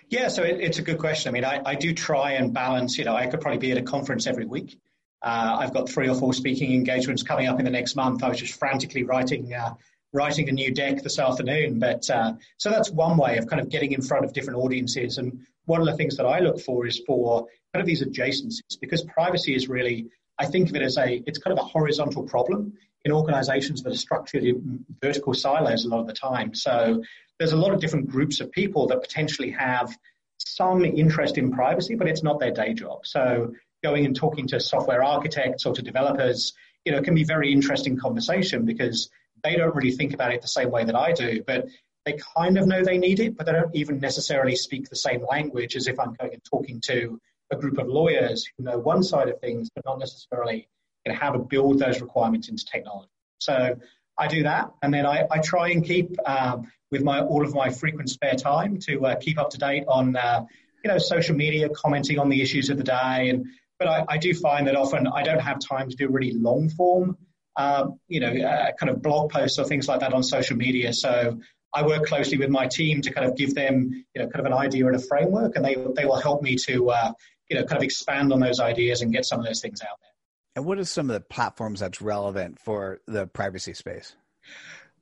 Yeah, 0.09 0.27
so 0.27 0.43
it, 0.43 0.59
it's 0.59 0.79
a 0.79 0.81
good 0.81 0.97
question. 0.97 1.29
I 1.29 1.33
mean, 1.33 1.45
I, 1.45 1.61
I 1.65 1.75
do 1.75 1.93
try 1.93 2.33
and 2.33 2.53
balance, 2.53 2.97
you 2.97 3.05
know, 3.05 3.15
I 3.15 3.27
could 3.27 3.41
probably 3.41 3.59
be 3.59 3.71
at 3.71 3.77
a 3.77 3.81
conference 3.81 4.27
every 4.27 4.45
week. 4.45 4.79
Uh, 5.21 5.57
I've 5.59 5.73
got 5.73 5.89
three 5.89 6.07
or 6.07 6.15
four 6.15 6.33
speaking 6.33 6.73
engagements 6.73 7.23
coming 7.23 7.47
up 7.47 7.59
in 7.59 7.65
the 7.65 7.71
next 7.71 7.95
month. 7.95 8.23
I 8.23 8.29
was 8.29 8.39
just 8.39 8.53
frantically 8.53 9.03
writing 9.03 9.53
uh, 9.53 9.73
writing 10.13 10.49
a 10.49 10.51
new 10.51 10.73
deck 10.73 11.01
this 11.03 11.19
afternoon. 11.19 11.79
But 11.79 12.09
uh, 12.09 12.33
so 12.57 12.69
that's 12.69 12.89
one 12.89 13.17
way 13.17 13.37
of 13.37 13.47
kind 13.47 13.61
of 13.61 13.69
getting 13.69 13.91
in 13.91 14.01
front 14.01 14.25
of 14.25 14.33
different 14.33 14.59
audiences. 14.59 15.17
And 15.17 15.45
one 15.65 15.81
of 15.81 15.87
the 15.87 15.95
things 15.95 16.17
that 16.17 16.25
I 16.25 16.39
look 16.39 16.59
for 16.59 16.87
is 16.87 17.01
for 17.05 17.47
kind 17.73 17.81
of 17.81 17.85
these 17.85 18.03
adjacencies 18.03 18.79
because 18.81 19.03
privacy 19.03 19.55
is 19.55 19.69
really, 19.69 20.07
I 20.39 20.45
think 20.45 20.69
of 20.69 20.75
it 20.75 20.81
as 20.81 20.97
a, 20.97 21.21
it's 21.27 21.39
kind 21.39 21.57
of 21.57 21.63
a 21.63 21.67
horizontal 21.67 22.23
problem 22.23 22.73
in 23.05 23.11
organizations 23.11 23.83
that 23.83 23.93
are 23.93 23.97
structured 23.97 24.43
in 24.43 24.85
vertical 25.01 25.33
silos 25.33 25.85
a 25.85 25.87
lot 25.87 25.99
of 25.99 26.07
the 26.07 26.13
time. 26.13 26.53
So 26.53 27.03
there's 27.37 27.53
a 27.53 27.57
lot 27.57 27.73
of 27.73 27.79
different 27.79 28.09
groups 28.09 28.41
of 28.41 28.51
people 28.51 28.87
that 28.87 29.01
potentially 29.01 29.51
have 29.51 29.95
some 30.37 30.83
interest 30.83 31.37
in 31.37 31.51
privacy, 31.51 31.95
but 31.95 32.07
it's 32.07 32.23
not 32.23 32.39
their 32.39 32.51
day 32.51 32.73
job. 32.73 33.05
So 33.05 33.53
going 33.83 34.05
and 34.05 34.15
talking 34.15 34.47
to 34.47 34.59
software 34.59 35.03
architects 35.03 35.65
or 35.65 35.73
to 35.73 35.81
developers, 35.81 36.53
you 36.85 36.91
know, 36.91 37.01
can 37.01 37.15
be 37.15 37.23
very 37.23 37.51
interesting 37.51 37.97
conversation 37.97 38.65
because 38.65 39.09
they 39.43 39.55
don't 39.55 39.75
really 39.75 39.91
think 39.91 40.13
about 40.13 40.33
it 40.33 40.41
the 40.41 40.47
same 40.47 40.71
way 40.71 40.83
that 40.83 40.95
I 40.95 41.11
do, 41.11 41.43
but 41.45 41.67
they 42.05 42.17
kind 42.35 42.57
of 42.57 42.67
know 42.67 42.83
they 42.83 42.97
need 42.97 43.19
it, 43.19 43.37
but 43.37 43.45
they 43.45 43.51
don't 43.51 43.75
even 43.75 43.99
necessarily 43.99 44.55
speak 44.55 44.89
the 44.89 44.95
same 44.95 45.25
language 45.29 45.75
as 45.75 45.87
if 45.87 45.99
I'm 45.99 46.13
going 46.13 46.33
and 46.33 46.43
talking 46.43 46.81
to 46.85 47.19
a 47.51 47.55
group 47.55 47.77
of 47.77 47.87
lawyers 47.87 48.47
who 48.57 48.63
know 48.63 48.77
one 48.77 49.03
side 49.03 49.29
of 49.29 49.39
things, 49.39 49.69
but 49.73 49.85
not 49.85 49.99
necessarily 49.99 50.67
you 51.05 51.11
know, 51.11 51.19
how 51.19 51.31
to 51.31 51.39
build 51.39 51.79
those 51.79 52.01
requirements 52.01 52.49
into 52.49 52.65
technology. 52.65 53.09
So 53.39 53.75
I 54.17 54.27
do 54.27 54.43
that, 54.43 54.71
and 54.81 54.93
then 54.93 55.05
I, 55.05 55.25
I 55.31 55.39
try 55.39 55.69
and 55.69 55.83
keep 55.83 56.15
um, 56.27 56.67
with 56.91 57.03
my 57.03 57.21
all 57.21 57.45
of 57.45 57.53
my 57.53 57.69
frequent 57.69 58.09
spare 58.09 58.35
time 58.35 58.77
to 58.79 59.05
uh, 59.05 59.15
keep 59.15 59.39
up 59.39 59.49
to 59.51 59.57
date 59.57 59.85
on 59.87 60.15
uh, 60.15 60.45
you 60.83 60.89
know 60.89 60.97
social 60.97 61.35
media, 61.35 61.69
commenting 61.69 62.19
on 62.19 62.29
the 62.29 62.41
issues 62.41 62.69
of 62.69 62.77
the 62.77 62.83
day, 62.83 63.29
and 63.29 63.45
but 63.79 63.87
I, 63.87 64.05
I, 64.09 64.17
do 64.17 64.33
find 64.33 64.67
that 64.67 64.75
often 64.75 65.07
I 65.07 65.23
don't 65.23 65.39
have 65.39 65.59
time 65.59 65.89
to 65.89 65.95
do 65.95 66.09
really 66.09 66.33
long 66.33 66.69
form, 66.69 67.17
um, 67.59 67.99
you 68.07 68.21
know, 68.21 68.29
uh, 68.29 68.71
kind 68.79 68.89
of 68.89 69.01
blog 69.01 69.31
posts 69.31 69.59
or 69.59 69.65
things 69.65 69.87
like 69.87 69.99
that 69.99 70.13
on 70.13 70.23
social 70.23 70.55
media. 70.55 70.93
So 70.93 71.39
I 71.73 71.85
work 71.85 72.05
closely 72.05 72.37
with 72.37 72.49
my 72.49 72.67
team 72.67 73.01
to 73.01 73.11
kind 73.11 73.29
of 73.29 73.35
give 73.35 73.53
them, 73.53 74.05
you 74.15 74.21
know, 74.21 74.29
kind 74.29 74.39
of 74.39 74.45
an 74.45 74.57
idea 74.57 74.87
and 74.87 74.95
a 74.95 74.99
framework, 74.99 75.57
and 75.57 75.65
they 75.65 75.75
they 75.95 76.05
will 76.05 76.19
help 76.19 76.41
me 76.41 76.55
to, 76.67 76.89
uh, 76.89 77.11
you 77.49 77.57
know, 77.57 77.65
kind 77.65 77.77
of 77.77 77.83
expand 77.83 78.31
on 78.31 78.39
those 78.39 78.61
ideas 78.61 79.01
and 79.01 79.11
get 79.11 79.25
some 79.25 79.39
of 79.41 79.45
those 79.45 79.59
things 79.61 79.81
out 79.81 79.97
there. 80.01 80.11
And 80.55 80.65
what 80.65 80.79
are 80.79 80.85
some 80.85 81.09
of 81.09 81.13
the 81.13 81.19
platforms 81.19 81.81
that's 81.81 82.01
relevant 82.01 82.59
for 82.59 83.01
the 83.07 83.27
privacy 83.27 83.73
space? 83.73 84.15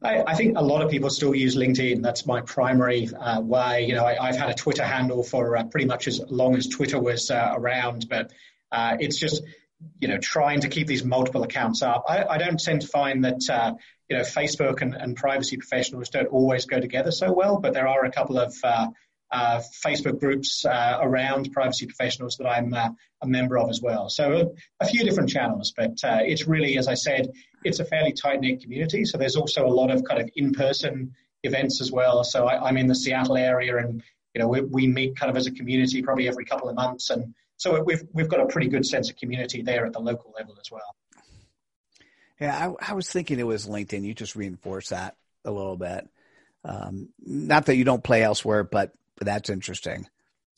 I, 0.01 0.23
I, 0.23 0.35
think 0.35 0.57
a 0.57 0.61
lot 0.61 0.83
of 0.83 0.91
people 0.91 1.09
still 1.09 1.33
use 1.33 1.55
LinkedIn. 1.55 2.03
That's 2.03 2.25
my 2.25 2.41
primary 2.41 3.09
uh, 3.13 3.41
way. 3.41 3.85
You 3.85 3.95
know, 3.95 4.05
I, 4.05 4.27
have 4.27 4.35
had 4.35 4.49
a 4.49 4.53
Twitter 4.53 4.83
handle 4.83 5.23
for 5.23 5.57
uh, 5.57 5.63
pretty 5.63 5.87
much 5.87 6.07
as 6.07 6.19
long 6.27 6.55
as 6.55 6.67
Twitter 6.67 6.99
was 6.99 7.31
uh, 7.31 7.53
around, 7.55 8.07
but 8.07 8.31
uh, 8.71 8.97
it's 8.99 9.17
just 9.17 9.41
you 9.99 10.07
know 10.07 10.17
trying 10.17 10.61
to 10.61 10.69
keep 10.69 10.87
these 10.87 11.03
multiple 11.03 11.43
accounts 11.43 11.81
up. 11.81 12.05
I, 12.07 12.23
I 12.23 12.37
don't 12.37 12.59
tend 12.59 12.81
to 12.81 12.87
find 12.87 13.25
that 13.25 13.41
uh, 13.49 13.73
you 14.09 14.17
know 14.17 14.23
Facebook 14.23 14.81
and, 14.81 14.95
and, 14.95 15.15
privacy 15.15 15.57
professionals 15.57 16.09
don't 16.09 16.27
always 16.27 16.65
go 16.65 16.79
together 16.79 17.11
so 17.11 17.31
well, 17.31 17.59
but 17.59 17.73
there 17.73 17.87
are 17.87 18.05
a 18.05 18.11
couple 18.11 18.39
of 18.39 18.55
uh, 18.63 18.87
uh, 19.31 19.61
Facebook 19.85 20.19
groups 20.19 20.65
uh, 20.65 20.99
around 21.01 21.51
privacy 21.51 21.85
professionals 21.85 22.37
that 22.37 22.47
I'm 22.47 22.73
uh, 22.73 22.89
a 23.21 23.27
member 23.27 23.57
of 23.57 23.69
as 23.69 23.81
well. 23.81 24.09
So 24.09 24.33
a, 24.33 24.83
a 24.83 24.87
few 24.87 25.03
different 25.03 25.29
channels, 25.29 25.73
but 25.75 26.03
uh, 26.03 26.19
it's 26.21 26.47
really, 26.47 26.77
as 26.77 26.87
I 26.87 26.93
said, 26.93 27.31
it's 27.63 27.79
a 27.79 27.85
fairly 27.85 28.13
tight 28.13 28.39
knit 28.39 28.61
community. 28.61 29.05
So 29.05 29.17
there's 29.17 29.35
also 29.35 29.65
a 29.65 29.69
lot 29.69 29.91
of 29.91 30.03
kind 30.03 30.21
of 30.21 30.29
in 30.35 30.53
person 30.53 31.13
events 31.43 31.81
as 31.81 31.91
well. 31.91 32.23
So 32.23 32.45
I, 32.47 32.69
am 32.69 32.77
in 32.77 32.87
the 32.87 32.95
Seattle 32.95 33.37
area, 33.37 33.77
and 33.77 34.01
you 34.33 34.41
know 34.41 34.47
we, 34.47 34.61
we 34.61 34.87
meet 34.87 35.17
kind 35.17 35.29
of 35.29 35.35
as 35.35 35.47
a 35.47 35.51
community 35.51 36.01
probably 36.01 36.27
every 36.27 36.45
couple 36.45 36.69
of 36.69 36.75
months 36.75 37.09
and 37.09 37.33
so 37.57 37.81
we've 37.83 38.03
we've 38.13 38.29
got 38.29 38.39
a 38.39 38.45
pretty 38.45 38.67
good 38.67 38.85
sense 38.85 39.09
of 39.09 39.17
community 39.17 39.61
there 39.61 39.85
at 39.85 39.93
the 39.93 39.99
local 39.99 40.33
level 40.37 40.55
as 40.59 40.71
well. 40.71 40.95
Yeah, 42.39 42.73
I, 42.79 42.91
I 42.91 42.93
was 42.93 43.09
thinking 43.09 43.39
it 43.39 43.47
was 43.47 43.67
LinkedIn. 43.67 44.03
You 44.03 44.13
just 44.13 44.35
reinforce 44.35 44.89
that 44.89 45.15
a 45.43 45.51
little 45.51 45.75
bit. 45.75 46.07
Um, 46.63 47.09
not 47.19 47.65
that 47.65 47.77
you 47.77 47.83
don't 47.83 48.03
play 48.03 48.21
elsewhere, 48.21 48.63
but, 48.63 48.93
but 49.15 49.25
that's 49.25 49.49
interesting. 49.49 50.07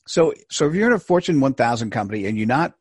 So, 0.06 0.34
so 0.50 0.68
if 0.68 0.74
you're 0.74 0.88
in 0.88 0.94
a 0.94 1.00
Fortune 1.00 1.40
1000 1.40 1.92
company 1.92 2.26
and 2.26 2.38
you're 2.38 2.48
not 2.48 2.74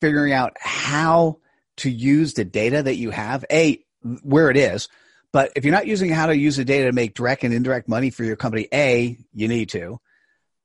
figuring 0.00 0.32
out 0.32 0.52
how 0.60 1.38
to 1.78 1.90
use 1.90 2.34
the 2.34 2.44
data 2.44 2.82
that 2.82 2.96
you 2.96 3.10
have, 3.10 3.44
a 3.50 3.82
where 4.22 4.50
it 4.50 4.56
is, 4.56 4.88
But 5.32 5.50
if 5.56 5.64
you're 5.64 5.74
not 5.74 5.88
using 5.88 6.10
how 6.10 6.26
to 6.26 6.36
use 6.36 6.56
the 6.56 6.64
data 6.64 6.84
to 6.86 6.92
make 6.92 7.14
direct 7.14 7.42
and 7.42 7.52
indirect 7.52 7.88
money 7.88 8.10
for 8.10 8.22
your 8.22 8.36
company, 8.36 8.68
A, 8.72 9.18
you 9.32 9.48
need 9.48 9.70
to. 9.70 9.98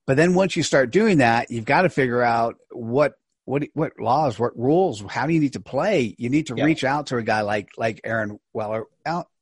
But 0.10 0.18
then 0.18 0.34
once 0.34 0.56
you 0.56 0.64
start 0.64 0.90
doing 0.90 1.20
that, 1.20 1.52
you've 1.52 1.66
got 1.66 1.84
to 1.84 1.90
figure 1.90 2.24
out 2.24 2.56
what 2.72 3.14
what 3.46 3.66
what 3.76 4.00
laws, 4.00 4.40
what 4.40 4.58
rules, 4.58 5.04
how 5.08 5.28
do 5.28 5.34
you 5.34 5.40
need 5.40 5.54
to 5.54 5.60
play? 5.60 6.16
You 6.18 6.32
need 6.32 6.48
to 6.48 6.56
yeah. 6.58 6.64
reach 6.64 6.84
out 6.84 7.06
to 7.08 7.18
a 7.18 7.22
guy 7.22 7.42
like 7.42 7.70
like 7.78 8.02
Aaron 8.04 8.40
Weller. 8.52 8.86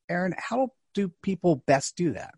Aaron, 0.10 0.36
how 0.38 0.74
do 0.94 1.08
people 1.22 1.56
best 1.56 1.96
do 1.96 2.12
that? 2.16 2.34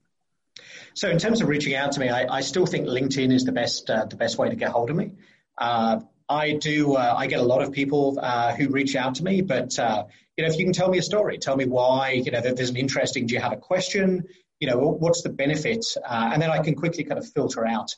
So 0.93 1.09
in 1.09 1.17
terms 1.17 1.41
of 1.41 1.48
reaching 1.48 1.74
out 1.74 1.93
to 1.93 2.00
me, 2.00 2.09
I, 2.09 2.31
I 2.31 2.41
still 2.41 2.67
think 2.67 2.86
LinkedIn 2.86 3.33
is 3.33 3.45
the 3.45 3.51
best 3.51 3.89
uh, 3.89 4.05
the 4.05 4.15
best 4.15 4.38
way 4.38 4.48
to 4.48 4.55
get 4.55 4.69
hold 4.69 4.91
of 4.91 4.95
me. 4.95 5.13
Uh, 5.57 6.01
I 6.29 6.51
do. 6.51 6.98
Uh, 6.98 7.15
I 7.17 7.25
get 7.25 7.39
a 7.39 7.43
lot 7.43 7.63
of 7.63 7.71
people 7.71 8.19
uh, 8.21 8.53
who 8.53 8.69
reach 8.69 8.95
out 8.95 9.15
to 9.15 9.24
me, 9.24 9.41
but 9.41 9.79
uh, 9.79 10.03
you 10.38 10.43
know, 10.43 10.51
if 10.51 10.59
you 10.59 10.65
can 10.65 10.74
tell 10.74 10.89
me 10.89 11.00
a 11.00 11.01
story, 11.01 11.39
tell 11.39 11.55
me 11.55 11.65
why. 11.65 12.12
You 12.12 12.29
know, 12.29 12.41
there's 12.41 12.69
an 12.69 12.77
interesting. 12.77 13.25
Do 13.25 13.33
you 13.33 13.41
have 13.41 13.53
a 13.53 13.57
question? 13.57 14.25
You 14.59 14.67
know, 14.67 14.77
what's 14.77 15.24
the 15.24 15.29
benefit? 15.29 15.83
Uh, 16.07 16.29
and 16.31 16.39
then 16.39 16.51
I 16.51 16.59
can 16.59 16.75
quickly 16.75 17.03
kind 17.03 17.17
of 17.17 17.27
filter 17.27 17.65
out. 17.65 17.95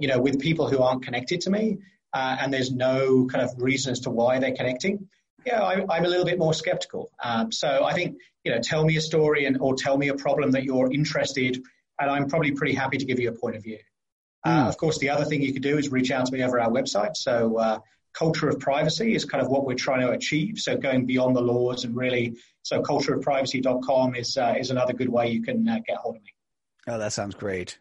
You 0.00 0.08
know, 0.08 0.20
with 0.20 0.40
people 0.40 0.68
who 0.68 0.78
aren't 0.78 1.04
connected 1.04 1.40
to 1.42 1.50
me, 1.50 1.78
uh, 2.12 2.36
and 2.40 2.52
there's 2.52 2.72
no 2.72 3.26
kind 3.26 3.44
of 3.44 3.50
reason 3.58 3.92
as 3.92 4.00
to 4.00 4.10
why 4.10 4.38
they're 4.38 4.54
connecting, 4.54 5.08
yeah, 5.44 5.62
I, 5.62 5.96
am 5.96 6.04
a 6.04 6.08
little 6.08 6.24
bit 6.24 6.38
more 6.38 6.54
skeptical. 6.54 7.10
Um, 7.22 7.52
so 7.52 7.84
I 7.84 7.92
think, 7.92 8.16
you 8.44 8.52
know, 8.52 8.60
tell 8.60 8.84
me 8.84 8.96
a 8.96 9.00
story 9.00 9.44
and 9.46 9.58
or 9.60 9.74
tell 9.74 9.96
me 9.98 10.08
a 10.08 10.14
problem 10.14 10.52
that 10.52 10.64
you're 10.64 10.90
interested, 10.92 11.60
and 12.00 12.10
I'm 12.10 12.28
probably 12.28 12.52
pretty 12.52 12.74
happy 12.74 12.98
to 12.98 13.04
give 13.04 13.18
you 13.20 13.28
a 13.28 13.32
point 13.32 13.56
of 13.56 13.62
view. 13.62 13.78
Uh, 14.44 14.64
mm. 14.64 14.68
Of 14.68 14.76
course, 14.76 14.98
the 14.98 15.10
other 15.10 15.24
thing 15.24 15.42
you 15.42 15.52
could 15.52 15.62
do 15.62 15.78
is 15.78 15.90
reach 15.90 16.10
out 16.10 16.26
to 16.26 16.32
me 16.32 16.42
over 16.42 16.60
our 16.60 16.70
website. 16.70 17.16
So 17.16 17.58
uh, 17.58 17.78
culture 18.12 18.48
of 18.48 18.60
privacy 18.60 19.14
is 19.14 19.24
kind 19.24 19.42
of 19.42 19.48
what 19.48 19.64
we're 19.66 19.74
trying 19.74 20.00
to 20.00 20.10
achieve. 20.10 20.58
So 20.58 20.76
going 20.76 21.06
beyond 21.06 21.36
the 21.36 21.42
laws 21.42 21.84
and 21.84 21.96
really, 21.96 22.36
so 22.62 22.82
cultureofprivacy.com 22.82 24.14
is 24.14 24.36
uh, 24.36 24.54
is 24.58 24.70
another 24.70 24.92
good 24.92 25.08
way 25.08 25.30
you 25.30 25.42
can 25.42 25.68
uh, 25.68 25.80
get 25.86 25.96
hold 25.96 26.16
of 26.16 26.22
me. 26.22 26.30
Oh, 26.86 26.98
that 26.98 27.12
sounds 27.12 27.34
great. 27.34 27.78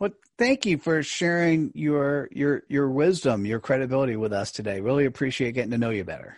Well, 0.00 0.10
thank 0.38 0.64
you 0.64 0.78
for 0.78 1.02
sharing 1.02 1.72
your 1.74 2.28
your 2.32 2.62
your 2.68 2.90
wisdom, 2.90 3.44
your 3.44 3.60
credibility 3.60 4.16
with 4.16 4.32
us 4.32 4.50
today. 4.50 4.80
Really 4.80 5.04
appreciate 5.04 5.52
getting 5.52 5.70
to 5.72 5.78
know 5.78 5.90
you 5.90 6.04
better. 6.04 6.36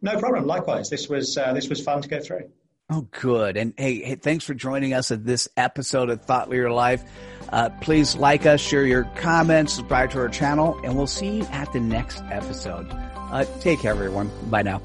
No 0.00 0.18
problem. 0.18 0.46
Likewise, 0.46 0.88
this 0.88 1.08
was 1.08 1.36
uh, 1.36 1.52
this 1.52 1.68
was 1.68 1.82
fun 1.82 2.00
to 2.02 2.08
go 2.08 2.20
through. 2.20 2.50
Oh, 2.90 3.06
good. 3.10 3.56
And 3.56 3.74
hey, 3.76 4.02
hey, 4.02 4.14
thanks 4.16 4.44
for 4.44 4.54
joining 4.54 4.92
us 4.92 5.10
at 5.10 5.24
this 5.24 5.48
episode 5.56 6.10
of 6.10 6.22
Thought 6.22 6.48
Leader 6.48 6.70
Life. 6.70 7.02
Uh, 7.50 7.68
please 7.80 8.16
like 8.16 8.44
us, 8.44 8.60
share 8.60 8.84
your 8.84 9.04
comments, 9.16 9.74
subscribe 9.74 10.10
to 10.10 10.18
our 10.18 10.28
channel, 10.28 10.78
and 10.82 10.96
we'll 10.96 11.06
see 11.06 11.38
you 11.38 11.44
at 11.52 11.72
the 11.72 11.80
next 11.80 12.22
episode. 12.30 12.86
Uh, 12.90 13.44
take 13.60 13.80
care, 13.80 13.92
everyone. 13.92 14.30
Bye 14.50 14.62
now. 14.62 14.82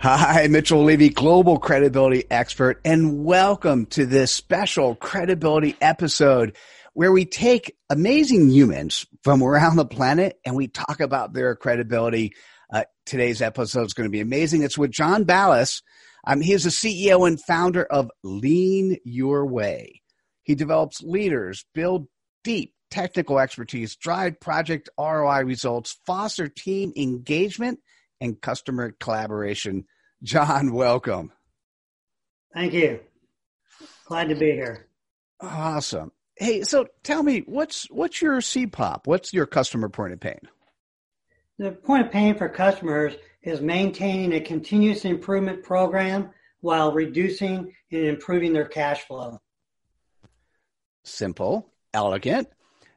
Hi, 0.00 0.46
Mitchell 0.46 0.84
Levy, 0.84 1.08
global 1.08 1.58
credibility 1.58 2.24
expert, 2.30 2.80
and 2.84 3.24
welcome 3.24 3.86
to 3.86 4.06
this 4.06 4.30
special 4.30 4.94
credibility 4.94 5.76
episode 5.80 6.56
where 6.98 7.12
we 7.12 7.24
take 7.24 7.76
amazing 7.90 8.50
humans 8.50 9.06
from 9.22 9.40
around 9.40 9.76
the 9.76 9.86
planet 9.86 10.36
and 10.44 10.56
we 10.56 10.66
talk 10.66 10.98
about 10.98 11.32
their 11.32 11.54
credibility. 11.54 12.32
Uh, 12.72 12.82
today's 13.06 13.40
episode 13.40 13.86
is 13.86 13.92
going 13.92 14.08
to 14.08 14.10
be 14.10 14.18
amazing. 14.18 14.64
It's 14.64 14.76
with 14.76 14.90
John 14.90 15.24
Ballas. 15.24 15.80
Um, 16.26 16.40
he 16.40 16.52
is 16.52 16.64
the 16.64 16.70
CEO 16.70 17.24
and 17.24 17.40
founder 17.40 17.84
of 17.84 18.10
Lean 18.24 18.96
Your 19.04 19.46
Way. 19.46 20.02
He 20.42 20.56
develops 20.56 21.00
leaders, 21.00 21.64
build 21.72 22.08
deep 22.42 22.74
technical 22.90 23.38
expertise, 23.38 23.94
drive 23.94 24.40
project 24.40 24.88
ROI 24.98 25.44
results, 25.44 26.00
foster 26.04 26.48
team 26.48 26.92
engagement, 26.96 27.78
and 28.20 28.40
customer 28.40 28.90
collaboration. 28.98 29.84
John, 30.24 30.72
welcome. 30.72 31.30
Thank 32.52 32.72
you. 32.72 32.98
Glad 34.06 34.30
to 34.30 34.34
be 34.34 34.50
here. 34.50 34.88
Awesome. 35.40 36.10
Hey, 36.38 36.62
so 36.62 36.86
tell 37.02 37.22
me, 37.22 37.40
what's 37.46 37.90
what's 37.90 38.22
your 38.22 38.36
CPOP? 38.38 39.00
What's 39.06 39.32
your 39.32 39.46
customer 39.46 39.88
point 39.88 40.12
of 40.12 40.20
pain? 40.20 40.38
The 41.58 41.72
point 41.72 42.06
of 42.06 42.12
pain 42.12 42.36
for 42.36 42.48
customers 42.48 43.14
is 43.42 43.60
maintaining 43.60 44.32
a 44.32 44.40
continuous 44.40 45.04
improvement 45.04 45.64
program 45.64 46.30
while 46.60 46.92
reducing 46.92 47.74
and 47.90 48.04
improving 48.04 48.52
their 48.52 48.66
cash 48.66 49.02
flow. 49.02 49.40
Simple, 51.04 51.72
elegant. 51.92 52.48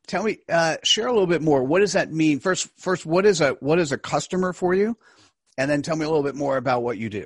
Tell 0.05 0.24
me, 0.24 0.39
uh, 0.50 0.77
share 0.83 1.07
a 1.07 1.12
little 1.12 1.27
bit 1.27 1.41
more. 1.41 1.63
What 1.63 1.79
does 1.79 1.93
that 1.93 2.12
mean? 2.12 2.39
First, 2.39 2.69
first, 2.77 3.05
what 3.05 3.25
is 3.25 3.41
a 3.41 3.51
what 3.60 3.79
is 3.79 3.91
a 3.91 3.98
customer 3.98 4.53
for 4.53 4.75
you, 4.75 4.98
and 5.57 5.69
then 5.69 5.81
tell 5.81 5.95
me 5.95 6.05
a 6.05 6.10
little 6.10 6.24
bit 6.24 6.36
more 6.36 6.57
about 6.57 6.83
what 6.83 6.98
you 6.98 7.10
do. 7.10 7.25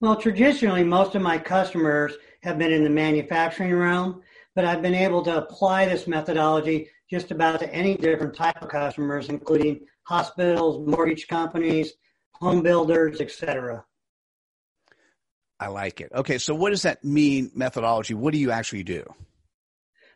Well, 0.00 0.16
traditionally, 0.16 0.84
most 0.84 1.14
of 1.14 1.22
my 1.22 1.38
customers 1.38 2.12
have 2.42 2.58
been 2.58 2.72
in 2.72 2.84
the 2.84 2.90
manufacturing 2.90 3.74
realm, 3.74 4.22
but 4.54 4.64
I've 4.64 4.82
been 4.82 4.94
able 4.94 5.22
to 5.22 5.38
apply 5.38 5.86
this 5.86 6.06
methodology 6.06 6.88
just 7.10 7.30
about 7.30 7.60
to 7.60 7.74
any 7.74 7.96
different 7.96 8.34
type 8.34 8.60
of 8.62 8.68
customers, 8.68 9.28
including 9.28 9.80
hospitals, 10.04 10.86
mortgage 10.86 11.26
companies, 11.28 11.92
home 12.32 12.62
builders, 12.62 13.20
etc. 13.20 13.84
I 15.60 15.68
like 15.68 16.00
it. 16.00 16.10
Okay, 16.14 16.38
so 16.38 16.54
what 16.54 16.70
does 16.70 16.82
that 16.82 17.04
mean, 17.04 17.50
methodology? 17.54 18.14
What 18.14 18.32
do 18.32 18.38
you 18.38 18.50
actually 18.50 18.82
do? 18.82 19.04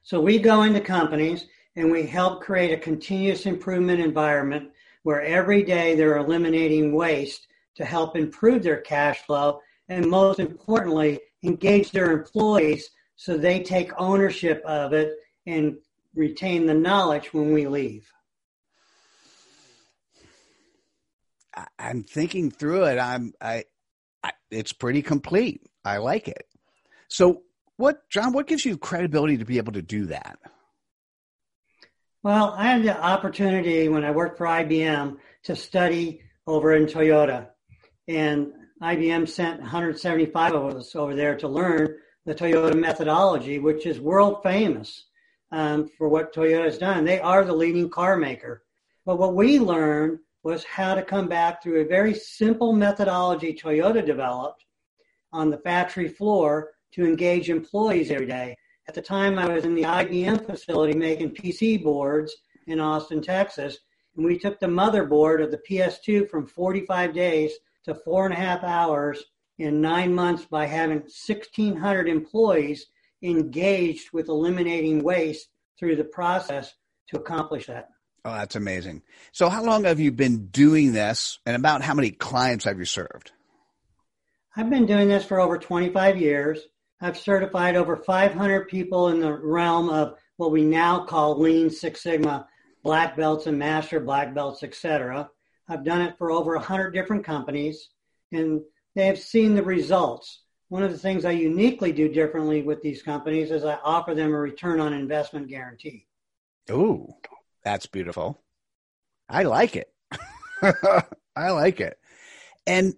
So 0.03 0.21
we 0.21 0.39
go 0.39 0.63
into 0.63 0.81
companies 0.81 1.47
and 1.77 1.91
we 1.91 2.05
help 2.05 2.43
create 2.43 2.73
a 2.73 2.81
continuous 2.81 3.47
improvement 3.47 4.01
environment 4.01 4.71
where 5.03 5.23
every 5.23 5.63
day 5.63 5.95
they're 5.95 6.17
eliminating 6.17 6.93
waste 6.93 7.47
to 7.77 7.85
help 7.85 8.17
improve 8.17 8.63
their 8.63 8.81
cash 8.81 9.21
flow 9.21 9.61
and 9.89 10.09
most 10.09 10.41
importantly, 10.41 11.21
engage 11.45 11.93
their 11.93 12.11
employees 12.11 12.91
so 13.17 13.37
they 13.37 13.63
take 13.63 13.91
ownership 13.99 14.63
of 14.65 14.93
it 14.93 15.15
and 15.47 15.77
retain 16.15 16.67
the 16.67 16.75
knowledge 16.75 17.33
when 17.33 17.53
we 17.53 17.67
leave. 17.67 18.09
I'm 21.79 22.03
thinking 22.03 22.51
through 22.51 22.85
it. 22.85 22.99
I'm 22.99 23.33
I, 23.41 23.65
I, 24.23 24.33
it's 24.51 24.73
pretty 24.73 25.01
complete. 25.01 25.63
I 25.85 25.97
like 25.99 26.29
it. 26.29 26.47
So 27.09 27.43
what 27.77 28.09
John, 28.11 28.33
what 28.33 28.47
gives 28.47 28.65
you 28.65 28.77
credibility 28.77 29.39
to 29.39 29.45
be 29.45 29.57
able 29.57 29.73
to 29.73 29.83
do 29.83 30.07
that? 30.07 30.39
Well, 32.23 32.55
I 32.57 32.65
had 32.65 32.83
the 32.83 33.01
opportunity 33.01 33.89
when 33.89 34.05
I 34.05 34.11
worked 34.11 34.37
for 34.37 34.47
IBM 34.47 35.17
to 35.45 35.57
study 35.57 36.23
over 36.47 36.75
in 36.75 36.87
Toyota. 36.87 37.49
And 38.09 38.53
IBM 38.83 39.29
sent 39.29 39.61
175 39.61 40.55
of 40.55 40.75
us 40.75 40.95
over 40.95 41.15
there 41.15 41.37
to 41.37 41.49
learn 41.49 41.97
the 42.27 42.35
Toyota 42.35 42.75
methodology, 42.79 43.61
which 43.61 43.87
is 43.87 44.01
world 44.01 44.43
famous 44.43 45.07
um, 45.53 45.89
for 45.97 46.09
what 46.09 46.35
Toyota 46.35 46.65
has 46.65 46.77
done. 46.77 47.05
They 47.05 47.21
are 47.21 47.45
the 47.45 47.55
leading 47.55 47.89
car 47.89 48.17
maker. 48.17 48.65
But 49.07 49.19
what 49.19 49.35
we 49.35 49.61
learned 49.61 50.19
was 50.43 50.65
how 50.65 50.97
to 50.97 51.03
come 51.03 51.29
back 51.29 51.63
through 51.63 51.81
a 51.81 51.89
very 51.89 52.15
simple 52.15 52.73
methodology 52.73 53.55
Toyota 53.55 54.05
developed 54.05 54.65
on 55.33 55.51
the 55.51 55.59
factory 55.59 56.09
floor 56.09 56.73
to 56.93 57.07
engage 57.07 57.49
employees 57.49 58.11
every 58.11 58.27
day. 58.27 58.57
At 58.89 58.95
the 58.95 59.03
time, 59.03 59.39
I 59.39 59.49
was 59.49 59.65
in 59.65 59.75
the 59.75 59.83
IBM 59.83 60.47
facility 60.47 60.97
making 60.97 61.31
PC 61.31 61.83
boards 61.83 62.35
in 62.67 62.81
Austin, 62.81 63.23
Texas, 63.23 63.79
and 64.17 64.25
we 64.25 64.39
took 64.39 64.59
the 64.59 64.67
motherboard 64.67 65.43
of 65.43 65.53
the 65.53 65.61
PS2 65.69 66.29
from 66.29 66.47
45 66.47 67.15
days 67.15 67.53
to 67.85 67.95
four 67.95 68.25
and 68.25 68.35
a 68.35 68.37
half 68.37 68.65
hours 68.65 69.25
in 69.59 69.81
nine 69.81 70.15
months 70.15 70.45
by 70.45 70.67
having 70.67 70.99
1,600 70.99 72.09
employees 72.09 72.87
engaged 73.23 74.13
with 74.13 74.29
eliminating 74.29 75.03
waste 75.03 75.49
through 75.79 75.97
the 75.97 76.05
process 76.05 76.75
to 77.09 77.17
accomplish 77.17 77.67
that. 77.67 77.89
Oh, 78.25 78.33
that's 78.33 78.57
amazing. 78.57 79.03
So, 79.33 79.49
how 79.49 79.65
long 79.65 79.85
have 79.85 80.01
you 80.01 80.11
been 80.11 80.47
doing 80.49 80.93
this, 80.93 81.39
and 81.47 81.55
about 81.55 81.83
how 81.83 81.95
many 81.95 82.11
clients 82.11 82.65
have 82.65 82.79
you 82.79 82.85
served? 82.85 83.31
I've 84.57 84.71
been 84.71 84.87
doing 84.87 85.09
this 85.09 85.25
for 85.25 85.39
over 85.39 85.59
25 85.59 86.21
years. 86.21 86.61
I've 87.01 87.19
certified 87.19 87.77
over 87.77 87.97
500 87.97 88.69
people 88.69 89.09
in 89.09 89.21
the 89.21 89.33
realm 89.33 89.91
of 89.91 90.17
what 90.39 90.51
we 90.51 90.65
now 90.65 91.05
call 91.05 91.39
Lean 91.39 91.71
Six 91.71 92.03
Sigma, 92.03 92.49
black 92.83 93.17
belts 93.17 93.47
and 93.47 93.59
master 93.59 94.01
black 94.01 94.35
belts, 94.35 94.63
etc. 94.63 95.31
I've 95.69 95.85
done 95.85 96.01
it 96.01 96.17
for 96.19 96.31
over 96.31 96.55
100 96.55 96.91
different 96.91 97.25
companies, 97.25 97.91
and 98.33 98.61
they 98.97 99.07
have 99.07 99.19
seen 99.19 99.55
the 99.55 99.63
results. 99.63 100.41
One 100.69 100.83
of 100.83 100.91
the 100.91 100.99
things 100.99 101.25
I 101.25 101.31
uniquely 101.33 101.93
do 101.93 102.09
differently 102.09 102.63
with 102.63 102.83
these 102.83 103.03
companies 103.03 103.53
is 103.53 103.65
I 103.65 103.79
offer 103.85 104.15
them 104.15 104.33
a 104.33 104.39
return 104.39 104.81
on 104.81 104.93
investment 104.93 105.47
guarantee. 105.47 106.07
Ooh, 106.71 107.07
that's 107.63 107.87
beautiful. 107.87 108.43
I 109.29 109.45
like 109.45 109.77
it. 109.77 109.93
I 111.37 111.51
like 111.51 111.81
it. 111.81 111.99
And 112.67 112.95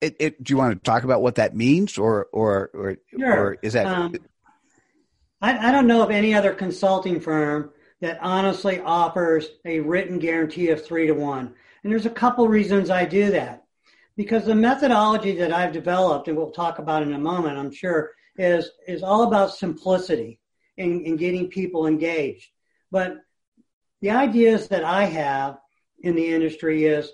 it, 0.00 0.16
it, 0.20 0.44
do 0.44 0.52
you 0.52 0.58
want 0.58 0.74
to 0.74 0.88
talk 0.88 1.02
about 1.02 1.22
what 1.22 1.36
that 1.36 1.56
means 1.56 1.96
or 1.98 2.28
or 2.32 2.70
or, 2.74 2.96
sure. 3.18 3.40
or 3.40 3.58
is 3.62 3.72
that 3.72 3.86
um, 3.86 4.14
I, 5.40 5.68
I 5.68 5.72
don't 5.72 5.86
know 5.86 6.02
of 6.02 6.10
any 6.10 6.34
other 6.34 6.52
consulting 6.52 7.18
firm 7.18 7.70
that 8.02 8.18
honestly 8.20 8.80
offers 8.80 9.48
a 9.64 9.80
written 9.80 10.18
guarantee 10.18 10.68
of 10.68 10.84
three 10.84 11.06
to 11.06 11.14
one. 11.14 11.54
And 11.82 11.90
there's 11.90 12.06
a 12.06 12.10
couple 12.10 12.46
reasons 12.46 12.90
I 12.90 13.06
do 13.06 13.30
that. 13.30 13.65
Because 14.16 14.44
the 14.44 14.54
methodology 14.54 15.32
that 15.36 15.52
I've 15.52 15.72
developed, 15.72 16.28
and 16.28 16.36
we'll 16.36 16.50
talk 16.50 16.78
about 16.78 17.02
in 17.02 17.12
a 17.12 17.18
moment, 17.18 17.58
I'm 17.58 17.72
sure, 17.72 18.12
is 18.36 18.70
is 18.86 19.02
all 19.02 19.22
about 19.24 19.54
simplicity 19.54 20.38
in, 20.76 21.04
in 21.04 21.16
getting 21.16 21.48
people 21.48 21.86
engaged. 21.86 22.48
But 22.90 23.18
the 24.00 24.10
ideas 24.10 24.68
that 24.68 24.84
I 24.84 25.04
have 25.04 25.58
in 26.00 26.14
the 26.14 26.26
industry 26.26 26.84
is 26.84 27.10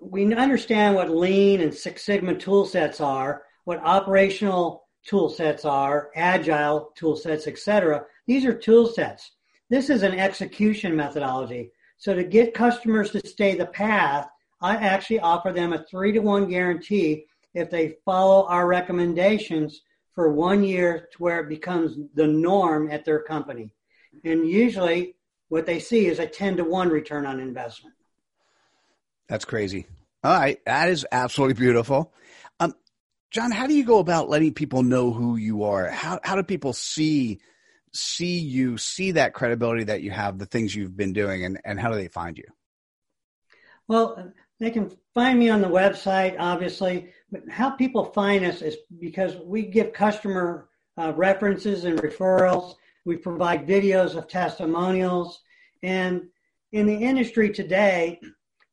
we 0.00 0.32
understand 0.34 0.94
what 0.94 1.10
lean 1.10 1.60
and 1.60 1.74
six 1.74 2.04
sigma 2.04 2.34
tool 2.34 2.64
sets 2.64 3.00
are 3.00 3.42
what 3.64 3.80
operational 3.82 4.84
tool 5.06 5.28
sets 5.28 5.64
are 5.64 6.10
agile 6.14 6.92
tool 6.94 7.16
sets 7.16 7.48
etc 7.48 8.04
these 8.26 8.44
are 8.44 8.54
tool 8.54 8.86
sets. 8.86 9.32
This 9.68 9.90
is 9.90 10.02
an 10.02 10.18
execution 10.18 10.94
methodology. 10.94 11.72
So 11.96 12.14
to 12.14 12.24
get 12.24 12.54
customers 12.54 13.10
to 13.12 13.26
stay 13.26 13.54
the 13.54 13.66
path 13.66 14.28
i 14.62 14.76
actually 14.76 15.20
offer 15.20 15.52
them 15.52 15.72
a 15.72 15.84
three 15.84 16.12
to 16.12 16.20
one 16.20 16.48
guarantee 16.48 17.26
if 17.54 17.70
they 17.70 17.96
follow 18.04 18.46
our 18.46 18.66
recommendations 18.66 19.82
for 20.14 20.32
one 20.32 20.62
year 20.62 21.08
to 21.12 21.18
where 21.22 21.40
it 21.40 21.48
becomes 21.48 21.96
the 22.14 22.26
norm 22.26 22.90
at 22.90 23.04
their 23.04 23.22
company 23.22 23.72
and 24.24 24.48
usually 24.48 25.14
what 25.48 25.66
they 25.66 25.78
see 25.78 26.06
is 26.06 26.18
a 26.18 26.26
10 26.26 26.56
to 26.56 26.64
1 26.64 26.88
return 26.88 27.26
on 27.26 27.40
investment 27.40 27.94
that's 29.32 29.46
crazy. 29.46 29.86
All 30.22 30.38
right. 30.38 30.62
That 30.66 30.90
is 30.90 31.06
absolutely 31.10 31.54
beautiful. 31.54 32.12
Um, 32.60 32.74
John, 33.30 33.50
how 33.50 33.66
do 33.66 33.72
you 33.72 33.82
go 33.82 33.98
about 33.98 34.28
letting 34.28 34.52
people 34.52 34.82
know 34.82 35.10
who 35.10 35.36
you 35.36 35.64
are? 35.64 35.88
How, 35.88 36.20
how 36.22 36.36
do 36.36 36.42
people 36.42 36.74
see, 36.74 37.40
see 37.94 38.38
you, 38.38 38.76
see 38.76 39.12
that 39.12 39.32
credibility 39.32 39.84
that 39.84 40.02
you 40.02 40.10
have, 40.10 40.38
the 40.38 40.44
things 40.44 40.74
you've 40.74 40.98
been 40.98 41.14
doing, 41.14 41.46
and, 41.46 41.58
and 41.64 41.80
how 41.80 41.88
do 41.88 41.94
they 41.94 42.08
find 42.08 42.36
you? 42.36 42.44
Well, 43.88 44.32
they 44.62 44.70
can 44.70 44.96
find 45.12 45.40
me 45.40 45.50
on 45.50 45.60
the 45.60 45.66
website, 45.66 46.36
obviously, 46.38 47.08
but 47.32 47.42
how 47.50 47.70
people 47.70 48.04
find 48.04 48.44
us 48.44 48.62
is 48.62 48.76
because 49.00 49.34
we 49.44 49.62
give 49.62 49.92
customer 49.92 50.68
uh, 50.96 51.12
references 51.16 51.84
and 51.84 52.00
referrals. 52.00 52.76
We 53.04 53.16
provide 53.16 53.66
videos 53.66 54.14
of 54.14 54.28
testimonials. 54.28 55.40
And 55.82 56.28
in 56.70 56.86
the 56.86 56.94
industry 56.94 57.50
today, 57.50 58.20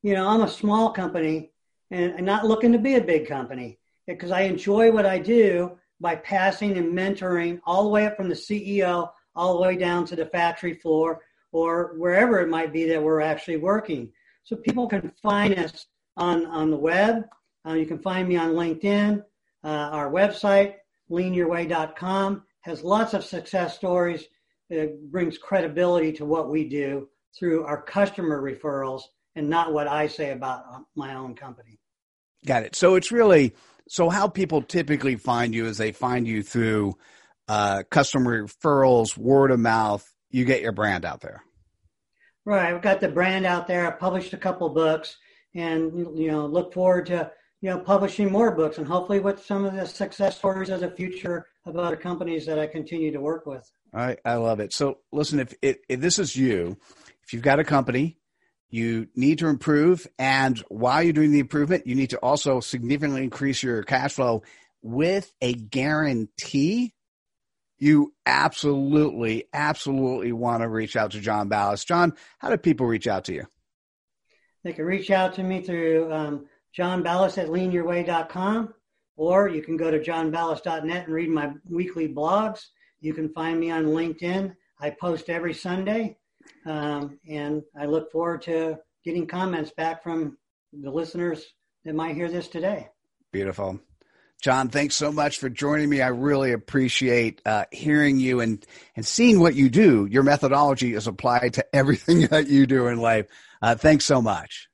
you 0.03 0.13
know, 0.13 0.27
I'm 0.27 0.41
a 0.41 0.47
small 0.47 0.91
company 0.91 1.49
and, 1.89 2.11
and 2.11 2.25
not 2.25 2.45
looking 2.45 2.71
to 2.73 2.77
be 2.77 2.95
a 2.95 3.01
big 3.01 3.27
company 3.27 3.79
because 4.05 4.29
I 4.29 4.41
enjoy 4.41 4.91
what 4.91 5.07
I 5.07 5.17
do 5.17 5.75
by 5.99 6.17
passing 6.17 6.77
and 6.77 6.95
mentoring 6.95 7.61
all 7.65 7.81
the 7.81 7.89
way 7.89 8.05
up 8.05 8.15
from 8.15 8.29
the 8.29 8.35
CEO 8.35 9.09
all 9.35 9.55
the 9.55 9.61
way 9.63 9.75
down 9.75 10.05
to 10.05 10.15
the 10.15 10.27
factory 10.27 10.75
floor 10.75 11.21
or 11.51 11.95
wherever 11.97 12.39
it 12.41 12.47
might 12.47 12.71
be 12.71 12.85
that 12.85 13.01
we're 13.01 13.21
actually 13.21 13.57
working. 13.57 14.11
So 14.49 14.55
people 14.55 14.87
can 14.87 15.11
find 15.21 15.59
us 15.59 15.85
on, 16.17 16.47
on 16.47 16.71
the 16.71 16.75
web. 16.75 17.21
Uh, 17.67 17.73
you 17.73 17.85
can 17.85 17.99
find 17.99 18.27
me 18.27 18.35
on 18.35 18.53
LinkedIn. 18.53 19.23
Uh, 19.63 19.67
our 19.67 20.11
website, 20.11 20.73
leanyourway.com, 21.11 22.41
has 22.61 22.83
lots 22.83 23.13
of 23.13 23.23
success 23.23 23.75
stories. 23.75 24.25
It 24.71 25.11
brings 25.11 25.37
credibility 25.37 26.13
to 26.13 26.25
what 26.25 26.49
we 26.49 26.67
do 26.67 27.09
through 27.37 27.65
our 27.65 27.79
customer 27.83 28.41
referrals 28.41 29.03
and 29.35 29.47
not 29.51 29.71
what 29.71 29.87
I 29.87 30.07
say 30.07 30.31
about 30.31 30.63
uh, 30.73 30.79
my 30.95 31.13
own 31.13 31.35
company. 31.35 31.77
Got 32.43 32.63
it. 32.63 32.75
So 32.75 32.95
it's 32.95 33.11
really 33.11 33.53
so 33.87 34.09
how 34.09 34.27
people 34.27 34.63
typically 34.63 35.15
find 35.15 35.53
you 35.53 35.67
is 35.67 35.77
they 35.77 35.91
find 35.91 36.27
you 36.27 36.41
through 36.41 36.97
uh, 37.47 37.83
customer 37.91 38.47
referrals, 38.47 39.15
word 39.15 39.51
of 39.51 39.59
mouth. 39.59 40.11
You 40.31 40.43
get 40.43 40.61
your 40.61 40.71
brand 40.71 41.05
out 41.05 41.21
there. 41.21 41.43
Right. 42.49 42.73
I've 42.73 42.81
got 42.81 42.99
the 42.99 43.07
brand 43.07 43.45
out 43.45 43.67
there. 43.67 43.85
I 43.85 43.91
published 43.91 44.33
a 44.33 44.37
couple 44.37 44.67
books, 44.69 45.17
and 45.53 46.17
you 46.17 46.31
know, 46.31 46.47
look 46.47 46.73
forward 46.73 47.05
to 47.07 47.31
you 47.61 47.69
know 47.69 47.79
publishing 47.79 48.31
more 48.31 48.55
books, 48.55 48.79
and 48.79 48.87
hopefully 48.87 49.19
with 49.19 49.45
some 49.45 49.65
of 49.65 49.73
the 49.73 49.85
success 49.85 50.37
stories 50.37 50.69
of 50.69 50.79
the 50.79 50.89
future 50.89 51.45
of 51.65 51.77
other 51.77 51.95
companies 51.95 52.47
that 52.47 52.57
I 52.57 52.65
continue 52.65 53.11
to 53.11 53.21
work 53.21 53.45
with. 53.45 53.69
I 53.93 54.17
I 54.25 54.35
love 54.35 54.59
it. 54.59 54.73
So 54.73 54.97
listen, 55.11 55.39
if, 55.39 55.53
if 55.61 55.77
if 55.87 55.99
this 55.99 56.17
is 56.17 56.35
you, 56.35 56.77
if 57.23 57.33
you've 57.33 57.43
got 57.43 57.59
a 57.59 57.63
company 57.63 58.19
you 58.69 59.07
need 59.15 59.39
to 59.39 59.47
improve. 59.47 60.07
And 60.17 60.59
while 60.69 61.03
you're 61.03 61.13
doing 61.13 61.31
the 61.31 61.39
improvement, 61.39 61.87
you 61.87 61.95
need 61.95 62.11
to 62.11 62.17
also 62.17 62.59
significantly 62.59 63.23
increase 63.23 63.63
your 63.63 63.83
cash 63.83 64.13
flow 64.13 64.43
with 64.81 65.31
a 65.41 65.53
guarantee. 65.53 66.93
You 67.79 68.13
absolutely, 68.25 69.45
absolutely 69.53 70.33
want 70.33 70.61
to 70.61 70.67
reach 70.67 70.95
out 70.95 71.11
to 71.11 71.21
John 71.21 71.49
Ballas. 71.49 71.85
John, 71.85 72.13
how 72.37 72.49
do 72.49 72.57
people 72.57 72.85
reach 72.85 73.07
out 73.07 73.25
to 73.25 73.33
you? 73.33 73.45
They 74.63 74.73
can 74.73 74.85
reach 74.85 75.09
out 75.09 75.35
to 75.35 75.43
me 75.43 75.61
through 75.61 76.11
um, 76.11 76.45
John 76.73 77.03
Ballas 77.03 77.37
at 77.37 77.47
leanyourway.com, 77.47 78.73
or 79.15 79.47
you 79.47 79.61
can 79.61 79.77
go 79.77 79.89
to 79.89 79.99
johnballas.net 79.99 81.05
and 81.05 81.13
read 81.13 81.29
my 81.29 81.53
weekly 81.69 82.09
blogs. 82.09 82.65
You 82.99 83.13
can 83.13 83.29
find 83.29 83.57
me 83.57 83.71
on 83.71 83.85
LinkedIn. 83.85 84.53
I 84.81 84.89
post 84.89 85.29
every 85.29 85.53
Sunday. 85.53 86.17
Um, 86.65 87.19
and 87.27 87.63
I 87.77 87.85
look 87.85 88.11
forward 88.11 88.41
to 88.43 88.77
getting 89.05 89.27
comments 89.27 89.71
back 89.71 90.03
from 90.03 90.37
the 90.73 90.91
listeners 90.91 91.45
that 91.85 91.95
might 91.95 92.15
hear 92.15 92.29
this 92.29 92.47
today. 92.47 92.89
Beautiful. 93.31 93.79
John, 94.41 94.69
thanks 94.69 94.95
so 94.95 95.11
much 95.11 95.37
for 95.37 95.49
joining 95.49 95.89
me. 95.89 96.01
I 96.01 96.07
really 96.09 96.53
appreciate 96.53 97.41
uh, 97.45 97.65
hearing 97.71 98.19
you 98.19 98.39
and, 98.39 98.65
and 98.95 99.05
seeing 99.05 99.39
what 99.39 99.53
you 99.53 99.69
do. 99.69 100.07
Your 100.09 100.23
methodology 100.23 100.93
is 100.93 101.07
applied 101.07 101.55
to 101.55 101.75
everything 101.75 102.21
that 102.27 102.47
you 102.47 102.65
do 102.65 102.87
in 102.87 102.99
life. 102.99 103.27
Uh, 103.61 103.75
thanks 103.75 104.05
so 104.05 104.21
much. 104.21 104.69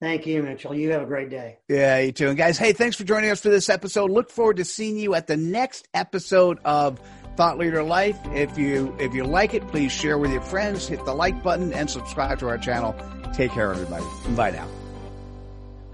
Thank 0.00 0.26
you, 0.26 0.42
Mitchell. 0.42 0.74
You 0.74 0.92
have 0.92 1.02
a 1.02 1.06
great 1.06 1.30
day. 1.30 1.58
Yeah, 1.68 1.98
you 1.98 2.12
too. 2.12 2.28
And 2.28 2.36
guys, 2.36 2.58
hey, 2.58 2.72
thanks 2.74 2.96
for 2.96 3.04
joining 3.04 3.30
us 3.30 3.40
for 3.40 3.48
this 3.48 3.68
episode. 3.70 4.10
Look 4.10 4.30
forward 4.30 4.58
to 4.58 4.64
seeing 4.64 4.98
you 4.98 5.14
at 5.14 5.26
the 5.26 5.38
next 5.38 5.88
episode 5.94 6.58
of 6.64 7.00
Thought 7.36 7.56
Leader 7.56 7.82
Life. 7.82 8.18
If 8.34 8.58
you 8.58 8.94
if 9.00 9.14
you 9.14 9.24
like 9.24 9.54
it, 9.54 9.66
please 9.68 9.92
share 9.92 10.18
with 10.18 10.32
your 10.32 10.42
friends, 10.42 10.86
hit 10.86 11.02
the 11.06 11.14
like 11.14 11.42
button, 11.42 11.72
and 11.72 11.90
subscribe 11.90 12.38
to 12.40 12.48
our 12.48 12.58
channel. 12.58 12.94
Take 13.32 13.52
care, 13.52 13.70
everybody. 13.70 14.04
Bye 14.34 14.50
now. 14.50 14.85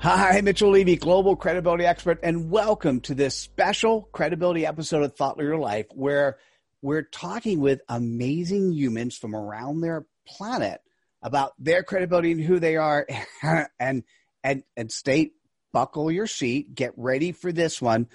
Hi, 0.03 0.41
Mitchell 0.41 0.71
Levy, 0.71 0.97
global 0.97 1.37
credibility 1.37 1.85
expert, 1.87 2.19
and 2.25 2.51
welcome 2.51 3.03
to 3.03 3.15
this 3.15 3.37
special 3.37 4.09
credibility 4.11 4.67
episode 4.67 5.05
of 5.05 5.15
Thought 5.15 5.39
Leader 5.39 5.57
Life, 5.57 5.87
where 5.93 6.39
we're 6.83 7.05
talking 7.05 7.61
with 7.61 7.83
amazing 7.89 8.73
humans 8.73 9.17
from 9.17 9.33
around 9.33 9.81
their 9.81 10.05
planet 10.27 10.81
about 11.23 11.53
their 11.57 11.85
credibility 11.85 12.33
and 12.33 12.43
who 12.43 12.59
they 12.59 12.75
are, 12.75 13.07
and 13.79 14.03
and 14.43 14.65
and 14.77 14.91
state 14.91 15.35
buckle 15.73 16.11
your 16.11 16.27
seat, 16.27 16.75
get 16.75 16.95
ready 16.97 17.31
for 17.31 17.53
this 17.53 17.81
one. 17.81 18.09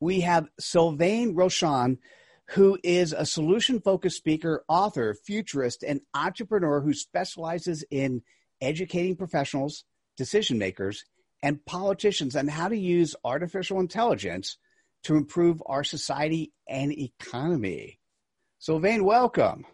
We 0.00 0.22
have 0.22 0.48
Sylvain 0.58 1.36
Rochon, 1.36 1.98
who 2.46 2.80
is 2.82 3.12
a 3.12 3.24
solution 3.24 3.80
focused 3.80 4.16
speaker, 4.16 4.64
author, 4.66 5.14
futurist, 5.14 5.84
and 5.84 6.00
entrepreneur 6.14 6.80
who 6.80 6.94
specializes 6.94 7.84
in 7.92 8.22
educating 8.60 9.14
professionals, 9.14 9.84
decision 10.16 10.58
makers, 10.58 11.04
and 11.42 11.64
politicians 11.64 12.36
on 12.36 12.48
how 12.48 12.68
to 12.68 12.76
use 12.76 13.14
artificial 13.24 13.80
intelligence 13.80 14.56
to 15.04 15.16
improve 15.16 15.62
our 15.66 15.84
society 15.84 16.52
and 16.68 16.92
economy. 16.92 17.98
Sylvain, 18.58 19.04
welcome. 19.04 19.64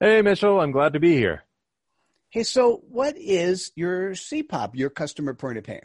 Hey, 0.00 0.22
Mitchell. 0.22 0.60
I'm 0.60 0.72
glad 0.72 0.94
to 0.94 1.00
be 1.00 1.14
here. 1.14 1.44
Hey, 2.30 2.42
so 2.42 2.82
what 2.88 3.16
is 3.18 3.72
your 3.76 4.10
CPOP, 4.10 4.70
your 4.74 4.90
customer 4.90 5.34
point 5.34 5.58
of 5.58 5.64
pain? 5.64 5.82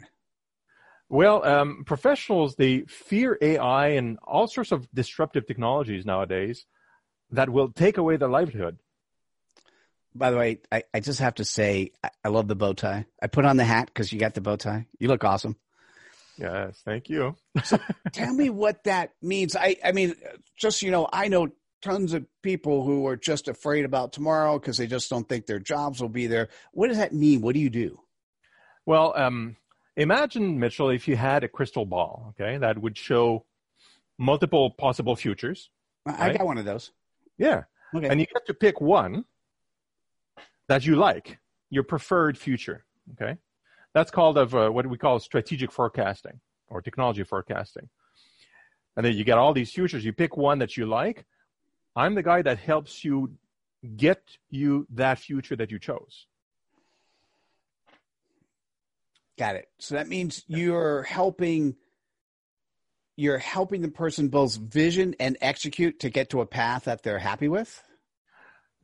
Well, 1.08 1.44
um, 1.44 1.84
professionals 1.86 2.56
they 2.56 2.80
fear 2.82 3.38
AI 3.40 3.88
and 3.88 4.18
all 4.24 4.48
sorts 4.48 4.72
of 4.72 4.88
disruptive 4.92 5.46
technologies 5.46 6.04
nowadays 6.04 6.66
that 7.30 7.50
will 7.50 7.70
take 7.70 7.98
away 7.98 8.16
their 8.16 8.28
livelihood. 8.28 8.78
By 10.16 10.30
the 10.30 10.36
way, 10.36 10.60
I, 10.70 10.82
I 10.92 11.00
just 11.00 11.20
have 11.20 11.36
to 11.36 11.44
say 11.44 11.92
I, 12.02 12.10
I 12.24 12.28
love 12.28 12.48
the 12.48 12.56
bow 12.56 12.72
tie. 12.72 13.06
I 13.22 13.26
put 13.26 13.44
on 13.44 13.56
the 13.56 13.64
hat 13.64 13.86
because 13.86 14.12
you 14.12 14.18
got 14.18 14.34
the 14.34 14.40
bow 14.40 14.56
tie. 14.56 14.86
You 14.98 15.08
look 15.08 15.24
awesome. 15.24 15.56
Yes, 16.38 16.80
thank 16.84 17.08
you. 17.08 17.36
so 17.64 17.78
tell 18.12 18.32
me 18.32 18.50
what 18.50 18.84
that 18.84 19.12
means. 19.22 19.56
I, 19.56 19.76
I 19.84 19.92
mean, 19.92 20.14
just 20.56 20.82
you 20.82 20.90
know, 20.90 21.08
I 21.12 21.28
know 21.28 21.48
tons 21.82 22.12
of 22.12 22.26
people 22.42 22.84
who 22.84 23.06
are 23.06 23.16
just 23.16 23.48
afraid 23.48 23.84
about 23.84 24.12
tomorrow 24.12 24.58
because 24.58 24.76
they 24.76 24.86
just 24.86 25.08
don't 25.08 25.28
think 25.28 25.46
their 25.46 25.58
jobs 25.58 26.00
will 26.00 26.08
be 26.08 26.26
there. 26.26 26.48
What 26.72 26.88
does 26.88 26.98
that 26.98 27.12
mean? 27.12 27.40
What 27.40 27.54
do 27.54 27.60
you 27.60 27.70
do? 27.70 28.00
Well, 28.84 29.14
um, 29.16 29.56
imagine 29.96 30.58
Mitchell 30.58 30.90
if 30.90 31.08
you 31.08 31.16
had 31.16 31.44
a 31.44 31.48
crystal 31.48 31.86
ball, 31.86 32.34
okay, 32.38 32.58
that 32.58 32.78
would 32.78 32.96
show 32.96 33.44
multiple 34.18 34.70
possible 34.70 35.16
futures. 35.16 35.70
I 36.06 36.28
right? 36.28 36.38
got 36.38 36.46
one 36.46 36.58
of 36.58 36.64
those. 36.64 36.92
Yeah. 37.38 37.64
Okay. 37.94 38.08
And 38.08 38.20
you 38.20 38.26
get 38.26 38.46
to 38.46 38.54
pick 38.54 38.80
one 38.80 39.24
that 40.68 40.86
you 40.86 40.96
like, 40.96 41.38
your 41.70 41.82
preferred 41.82 42.36
future. 42.38 42.84
Okay. 43.12 43.36
That's 43.94 44.10
called 44.10 44.36
of 44.36 44.54
uh, 44.54 44.68
what 44.70 44.86
we 44.86 44.98
call 44.98 45.18
strategic 45.20 45.72
forecasting 45.72 46.40
or 46.68 46.82
technology 46.82 47.22
forecasting. 47.22 47.88
And 48.96 49.04
then 49.04 49.16
you 49.16 49.24
get 49.24 49.38
all 49.38 49.52
these 49.52 49.70
futures. 49.70 50.04
You 50.04 50.12
pick 50.12 50.36
one 50.36 50.58
that 50.58 50.76
you 50.76 50.86
like. 50.86 51.24
I'm 51.94 52.14
the 52.14 52.22
guy 52.22 52.42
that 52.42 52.58
helps 52.58 53.04
you 53.04 53.36
get 53.96 54.22
you 54.50 54.86
that 54.90 55.18
future 55.18 55.56
that 55.56 55.70
you 55.70 55.78
chose. 55.78 56.26
Got 59.38 59.56
it. 59.56 59.68
So 59.78 59.94
that 59.94 60.08
means 60.08 60.44
you're 60.46 61.02
helping 61.02 61.76
you're 63.16 63.38
helping 63.38 63.80
the 63.80 63.88
person 63.88 64.28
both 64.28 64.56
vision 64.56 65.14
and 65.18 65.38
execute 65.40 66.00
to 66.00 66.10
get 66.10 66.30
to 66.30 66.42
a 66.42 66.46
path 66.46 66.84
that 66.84 67.02
they're 67.02 67.18
happy 67.18 67.48
with. 67.48 67.82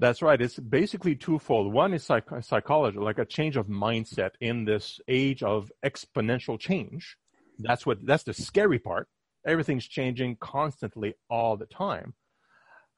That's 0.03 0.21
right. 0.21 0.43
It's 0.43 0.59
basically 0.59 1.15
twofold. 1.15 1.73
One 1.73 1.95
is 1.95 2.03
psych- 2.03 2.43
psychology, 2.43 2.99
like 2.99 3.19
a 3.19 3.25
change 3.25 3.57
of 3.57 3.69
mindset 3.69 4.31
in 4.41 4.65
this 4.65 5.01
age 5.07 5.45
of 5.45 5.71
exponential 5.85 6.59
change. 6.59 7.17
That's 7.61 7.87
what 7.87 8.05
that's 8.05 8.25
the 8.25 8.35
scary 8.35 8.81
part. 8.81 9.07
Everything's 9.47 9.87
changing 9.87 10.39
constantly 10.41 11.15
all 11.31 11.57
the 11.57 11.67
time. 11.67 12.15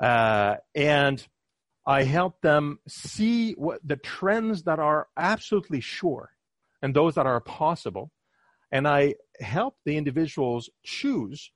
Uh, 0.00 0.54
and 0.74 1.26
I 1.86 2.04
help 2.04 2.40
them 2.40 2.78
see 2.88 3.52
what 3.52 3.80
the 3.86 3.96
trends 3.96 4.62
that 4.62 4.78
are 4.78 5.08
absolutely 5.14 5.80
sure 5.80 6.30
and 6.80 6.96
those 6.96 7.16
that 7.16 7.26
are 7.26 7.40
possible. 7.42 8.12
And 8.72 8.88
I 8.88 9.16
help 9.40 9.76
the 9.84 9.98
individuals 9.98 10.70
choose 10.82 11.50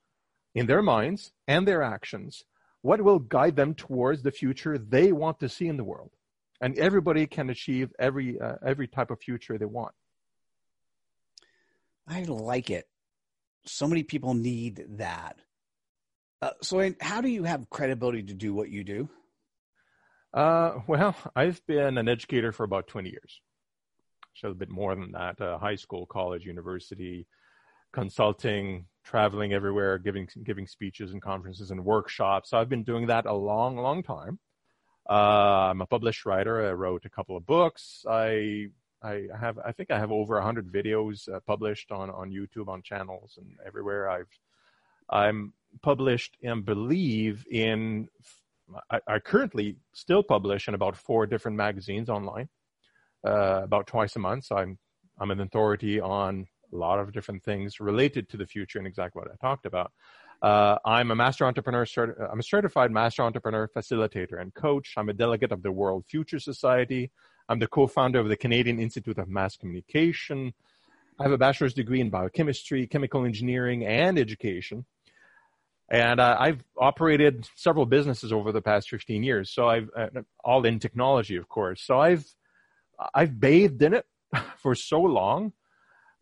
in 0.53 0.67
their 0.67 0.83
minds 0.83 1.31
and 1.47 1.67
their 1.67 1.81
actions 1.81 2.43
what 2.81 3.01
will 3.01 3.19
guide 3.19 3.55
them 3.55 3.73
towards 3.73 4.23
the 4.23 4.31
future 4.31 4.77
they 4.77 5.11
want 5.11 5.39
to 5.39 5.49
see 5.49 5.67
in 5.67 5.77
the 5.77 5.83
world. 5.83 6.11
And 6.61 6.77
everybody 6.77 7.25
can 7.25 7.49
achieve 7.49 7.91
every 7.97 8.39
uh, 8.39 8.55
every 8.65 8.87
type 8.87 9.11
of 9.11 9.21
future 9.21 9.57
they 9.57 9.65
want. 9.65 9.93
I 12.07 12.23
like 12.23 12.69
it. 12.69 12.87
So 13.65 13.87
many 13.87 14.03
people 14.03 14.33
need 14.33 14.83
that. 14.97 15.37
Uh, 16.41 16.51
so, 16.61 16.93
how 16.99 17.21
do 17.21 17.29
you 17.29 17.43
have 17.43 17.69
credibility 17.69 18.23
to 18.23 18.33
do 18.33 18.53
what 18.53 18.69
you 18.69 18.83
do? 18.83 19.09
Uh, 20.33 20.79
well, 20.87 21.15
I've 21.35 21.65
been 21.65 21.97
an 21.97 22.07
educator 22.07 22.51
for 22.51 22.63
about 22.63 22.87
20 22.87 23.09
years. 23.09 23.41
So 24.35 24.49
a 24.49 24.53
bit 24.53 24.69
more 24.69 24.95
than 24.95 25.11
that. 25.13 25.41
Uh, 25.41 25.57
high 25.57 25.75
school, 25.75 26.05
college, 26.05 26.45
university, 26.45 27.27
consulting, 27.91 28.85
traveling 29.09 29.53
everywhere, 29.53 29.97
giving 29.97 30.27
giving 30.43 30.67
speeches 30.67 31.13
and 31.13 31.21
conferences 31.21 31.71
and 31.71 31.83
workshops. 31.83 32.51
So 32.51 32.59
I've 32.59 32.69
been 32.69 32.83
doing 32.83 33.07
that 33.07 33.25
a 33.25 33.33
long, 33.33 33.75
long 33.75 34.03
time. 34.03 34.37
Uh, 35.09 35.71
I'm 35.71 35.81
a 35.81 35.87
published 35.87 36.27
writer. 36.27 36.69
I 36.69 36.73
wrote 36.73 37.05
a 37.05 37.09
couple 37.09 37.35
of 37.35 37.43
books. 37.45 38.05
I 38.07 38.67
I 39.01 39.23
have 39.39 39.57
I 39.65 39.71
think 39.71 39.89
I 39.89 39.97
have 39.97 40.11
over 40.11 40.35
100 40.35 40.71
videos 40.71 41.27
uh, 41.27 41.39
published 41.47 41.91
on 41.91 42.11
on 42.11 42.29
YouTube 42.29 42.67
on 42.67 42.83
channels 42.83 43.39
and 43.39 43.49
everywhere. 43.65 44.09
I've 44.09 44.33
I'm 45.09 45.53
published 45.81 46.37
and 46.43 46.63
believe 46.63 47.45
in 47.49 48.09
I, 48.91 48.99
I, 49.07 49.17
currently 49.17 49.77
still 49.93 50.21
publish 50.21 50.67
in 50.67 50.75
about 50.75 50.95
four 50.95 51.25
different 51.25 51.57
magazines 51.57 52.07
online, 52.07 52.49
uh, 53.25 53.61
about 53.63 53.87
twice 53.87 54.15
a 54.15 54.19
month. 54.19 54.45
So 54.45 54.57
I'm 54.57 54.77
I'm 55.19 55.31
an 55.31 55.39
authority 55.39 55.99
on 55.99 56.45
a 56.71 56.75
lot 56.75 56.99
of 56.99 57.11
different 57.11 57.43
things 57.43 57.79
related 57.79 58.29
to 58.29 58.37
the 58.37 58.45
future 58.45 58.77
and 58.77 58.87
exactly 58.87 59.19
what 59.19 59.31
I 59.31 59.35
talked 59.35 59.65
about. 59.65 59.91
Uh, 60.41 60.77
I'm 60.85 61.11
a 61.11 61.15
master 61.15 61.45
entrepreneur. 61.45 61.85
I'm 62.31 62.39
a 62.39 62.43
certified 62.43 62.91
master 62.91 63.23
entrepreneur, 63.23 63.69
facilitator, 63.75 64.39
and 64.41 64.53
coach. 64.53 64.93
I'm 64.95 65.09
a 65.09 65.13
delegate 65.13 65.51
of 65.51 65.63
the 65.63 65.71
World 65.71 66.05
Future 66.07 66.39
Society. 66.39 67.11
I'm 67.49 67.59
the 67.59 67.67
co-founder 67.67 68.19
of 68.19 68.29
the 68.29 68.37
Canadian 68.37 68.79
Institute 68.79 69.17
of 69.17 69.27
Mass 69.27 69.57
Communication. 69.57 70.53
I 71.19 71.23
have 71.23 71.31
a 71.33 71.37
bachelor's 71.37 71.73
degree 71.73 71.99
in 71.99 72.09
biochemistry, 72.09 72.87
chemical 72.87 73.25
engineering, 73.25 73.85
and 73.85 74.17
education. 74.17 74.85
And 75.91 76.19
uh, 76.19 76.37
I've 76.39 76.63
operated 76.77 77.49
several 77.55 77.85
businesses 77.85 78.31
over 78.31 78.51
the 78.51 78.61
past 78.61 78.89
15 78.89 79.23
years. 79.23 79.51
So 79.51 79.67
I've 79.67 79.89
uh, 79.97 80.07
all 80.43 80.63
in 80.65 80.79
technology, 80.79 81.35
of 81.35 81.49
course. 81.49 81.81
So 81.81 81.99
I've 81.99 82.25
I've 83.13 83.39
bathed 83.39 83.81
in 83.81 83.95
it 83.95 84.05
for 84.57 84.75
so 84.75 85.01
long, 85.01 85.53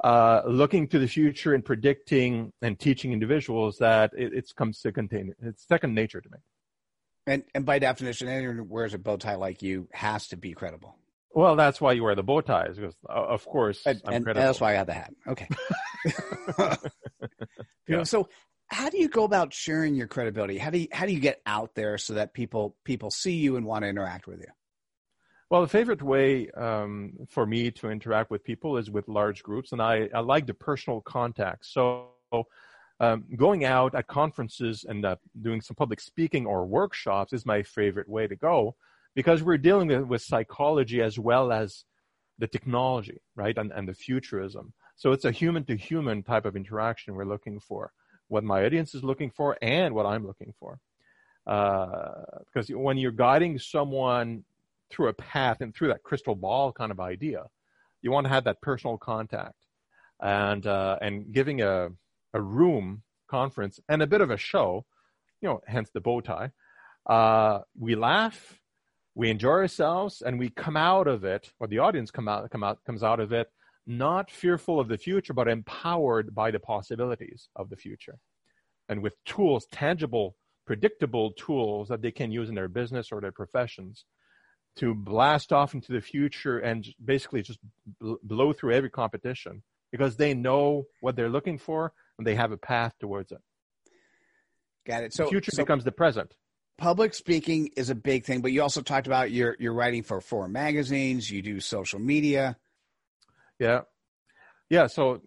uh, 0.03 0.41
looking 0.45 0.87
to 0.89 0.99
the 0.99 1.07
future 1.07 1.53
and 1.53 1.65
predicting 1.65 2.51
and 2.61 2.79
teaching 2.79 3.13
individuals 3.13 3.77
that 3.79 4.11
it, 4.17 4.33
it 4.33 4.51
comes 4.55 4.81
to 4.81 4.91
contain 4.91 5.33
it's 5.41 5.67
second 5.67 5.95
nature 5.95 6.21
to 6.21 6.29
me. 6.29 6.37
And 7.25 7.43
and 7.53 7.65
by 7.65 7.79
definition, 7.79 8.27
anyone 8.27 8.57
who 8.57 8.63
wears 8.63 8.93
a 8.93 8.97
bow 8.97 9.17
tie 9.17 9.35
like 9.35 9.61
you 9.61 9.87
has 9.91 10.27
to 10.29 10.37
be 10.37 10.53
credible. 10.53 10.97
Well, 11.33 11.55
that's 11.55 11.79
why 11.81 11.91
you 11.91 12.03
wear 12.03 12.15
the 12.15 12.23
bow 12.23 12.41
ties, 12.41 12.77
because 12.77 12.95
uh, 13.07 13.13
of 13.13 13.45
course, 13.45 13.85
and, 13.85 14.01
and 14.05 14.25
that's 14.25 14.61
why 14.61 14.71
I 14.71 14.75
have 14.75 14.87
the 14.87 14.93
hat. 14.93 15.13
Okay. 15.27 15.47
yeah. 17.87 18.03
So, 18.03 18.29
how 18.67 18.89
do 18.89 18.97
you 18.97 19.09
go 19.09 19.23
about 19.23 19.53
sharing 19.53 19.95
your 19.95 20.07
credibility? 20.07 20.57
How 20.57 20.69
do 20.69 20.79
you 20.79 20.87
how 20.91 21.05
do 21.05 21.11
you 21.11 21.19
get 21.19 21.41
out 21.45 21.75
there 21.75 21.97
so 21.97 22.13
that 22.13 22.33
people 22.33 22.75
people 22.85 23.11
see 23.11 23.33
you 23.33 23.55
and 23.55 23.65
want 23.65 23.83
to 23.83 23.89
interact 23.89 24.25
with 24.25 24.39
you? 24.39 24.47
Well, 25.49 25.61
the 25.61 25.67
favorite 25.67 26.01
way 26.01 26.49
um, 26.51 27.13
for 27.29 27.45
me 27.45 27.71
to 27.71 27.89
interact 27.89 28.31
with 28.31 28.43
people 28.43 28.77
is 28.77 28.91
with 28.91 29.07
large 29.07 29.43
groups, 29.43 29.71
and 29.71 29.81
I, 29.81 30.09
I 30.13 30.19
like 30.19 30.45
the 30.45 30.53
personal 30.53 30.99
contact. 31.01 31.65
So, 31.65 32.09
um, 32.99 33.23
going 33.35 33.63
out 33.63 33.95
at 33.95 34.07
conferences 34.07 34.85
and 34.87 35.05
uh, 35.05 35.15
doing 35.41 35.61
some 35.61 35.75
public 35.75 36.01
speaking 36.01 36.45
or 36.45 36.65
workshops 36.65 37.31
is 37.31 37.45
my 37.45 37.63
favorite 37.63 38.09
way 38.09 38.27
to 38.27 38.35
go 38.35 38.75
because 39.15 39.41
we're 39.41 39.57
dealing 39.57 39.87
with, 39.87 40.01
with 40.01 40.21
psychology 40.21 41.01
as 41.01 41.17
well 41.17 41.51
as 41.53 41.85
the 42.39 42.47
technology, 42.47 43.21
right, 43.35 43.57
and, 43.57 43.71
and 43.71 43.87
the 43.87 43.93
futurism. 43.93 44.73
So 44.97 45.11
it's 45.11 45.25
a 45.25 45.31
human 45.31 45.63
to 45.65 45.77
human 45.77 46.23
type 46.23 46.45
of 46.45 46.55
interaction 46.55 47.15
we're 47.15 47.23
looking 47.25 47.59
for 47.59 47.93
what 48.27 48.43
my 48.43 48.65
audience 48.65 48.93
is 48.93 49.03
looking 49.03 49.29
for 49.29 49.57
and 49.61 49.95
what 49.95 50.05
I'm 50.05 50.27
looking 50.27 50.53
for. 50.59 50.79
Uh, 51.45 52.23
because 52.45 52.67
when 52.69 52.97
you're 52.97 53.11
guiding 53.11 53.57
someone 53.57 54.43
through 54.89 55.09
a 55.09 55.13
path 55.13 55.61
and 55.61 55.73
through 55.73 55.89
that 55.89 56.03
crystal 56.03 56.35
ball 56.35 56.71
kind 56.71 56.91
of 56.91 56.99
idea, 56.99 57.43
you 58.01 58.11
want 58.11 58.25
to 58.25 58.29
have 58.29 58.45
that 58.45 58.61
personal 58.61 58.97
contact 58.97 59.55
and 60.21 60.65
uh, 60.65 60.97
and 61.01 61.31
giving 61.31 61.61
a 61.61 61.89
a 62.33 62.41
room 62.41 63.03
conference 63.27 63.79
and 63.89 64.01
a 64.01 64.07
bit 64.07 64.21
of 64.21 64.31
a 64.31 64.37
show, 64.37 64.85
you 65.41 65.49
know, 65.49 65.61
hence 65.67 65.89
the 65.93 66.01
bow 66.01 66.21
tie. 66.21 66.51
Uh, 67.05 67.59
we 67.77 67.95
laugh, 67.95 68.59
we 69.15 69.29
enjoy 69.29 69.49
ourselves, 69.49 70.21
and 70.21 70.37
we 70.37 70.49
come 70.49 70.77
out 70.77 71.07
of 71.07 71.23
it, 71.23 71.51
or 71.59 71.67
the 71.67 71.79
audience 71.79 72.11
come 72.11 72.27
out 72.27 72.49
come 72.49 72.63
out 72.63 72.79
comes 72.85 73.03
out 73.03 73.19
of 73.19 73.31
it 73.31 73.49
not 73.87 74.29
fearful 74.29 74.79
of 74.79 74.89
the 74.89 74.97
future, 74.97 75.33
but 75.33 75.47
empowered 75.47 76.35
by 76.35 76.51
the 76.51 76.59
possibilities 76.59 77.47
of 77.55 77.69
the 77.69 77.77
future. 77.77 78.19
And 78.89 79.01
with 79.01 79.13
tools, 79.25 79.65
tangible, 79.71 80.35
predictable 80.65 81.31
tools 81.31 81.87
that 81.87 82.01
they 82.01 82.11
can 82.11 82.31
use 82.31 82.49
in 82.49 82.55
their 82.55 82.67
business 82.67 83.11
or 83.11 83.21
their 83.21 83.31
professions 83.31 84.03
to 84.77 84.93
blast 84.93 85.51
off 85.51 85.73
into 85.73 85.91
the 85.91 86.01
future 86.01 86.59
and 86.59 86.87
basically 87.03 87.41
just 87.41 87.59
blow 87.99 88.53
through 88.53 88.73
every 88.73 88.89
competition 88.89 89.63
because 89.91 90.17
they 90.17 90.33
know 90.33 90.85
what 91.01 91.15
they're 91.15 91.29
looking 91.29 91.57
for 91.57 91.93
and 92.17 92.25
they 92.25 92.35
have 92.35 92.51
a 92.51 92.57
path 92.57 92.93
towards 92.99 93.31
it. 93.31 93.39
Got 94.85 95.03
it. 95.03 95.13
So 95.13 95.25
the 95.25 95.29
future 95.29 95.51
so 95.51 95.63
becomes 95.63 95.83
the 95.83 95.91
present. 95.91 96.35
Public 96.77 97.13
speaking 97.13 97.71
is 97.75 97.89
a 97.89 97.95
big 97.95 98.23
thing, 98.23 98.41
but 98.41 98.51
you 98.51 98.61
also 98.61 98.81
talked 98.81 99.07
about 99.07 99.31
you're 99.31 99.55
you're 99.59 99.73
writing 99.73 100.03
for 100.03 100.21
four 100.21 100.47
magazines, 100.47 101.29
you 101.29 101.41
do 101.41 101.59
social 101.59 101.99
media. 101.99 102.55
Yeah, 103.59 103.81
yeah. 104.69 104.85
So 104.85 105.21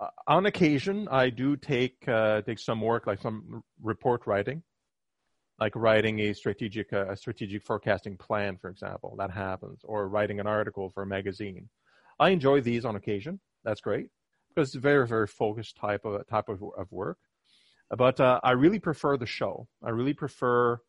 uh, 0.00 0.08
on 0.26 0.46
occasion, 0.46 1.06
I 1.08 1.30
do 1.30 1.56
take 1.56 2.06
uh, 2.08 2.42
take 2.42 2.58
some 2.58 2.80
work, 2.80 3.06
like 3.06 3.20
some 3.22 3.62
report 3.80 4.26
writing, 4.26 4.62
like 5.60 5.74
writing 5.74 6.20
a 6.20 6.32
strategic 6.32 6.92
uh, 6.92 7.06
a 7.08 7.16
strategic 7.16 7.62
forecasting 7.62 8.16
plan, 8.16 8.56
for 8.56 8.70
example. 8.70 9.14
That 9.18 9.30
happens, 9.30 9.80
or 9.84 10.08
writing 10.08 10.40
an 10.40 10.46
article 10.46 10.90
for 10.90 11.02
a 11.02 11.06
magazine. 11.06 11.68
I 12.20 12.30
enjoy 12.30 12.60
these 12.60 12.84
on 12.84 12.96
occasion. 12.96 13.40
That's 13.64 13.80
great 13.80 14.08
because 14.48 14.70
it's 14.70 14.76
a 14.76 14.80
very 14.80 15.06
very 15.06 15.26
focused 15.26 15.76
type 15.76 16.04
of 16.04 16.26
type 16.28 16.48
of, 16.48 16.62
of 16.76 16.90
work. 16.92 17.18
But 17.96 18.20
uh, 18.20 18.40
I 18.42 18.52
really 18.52 18.78
prefer 18.78 19.16
the 19.16 19.26
show. 19.26 19.66
I 19.82 19.90
really 19.90 20.14
prefer 20.14 20.80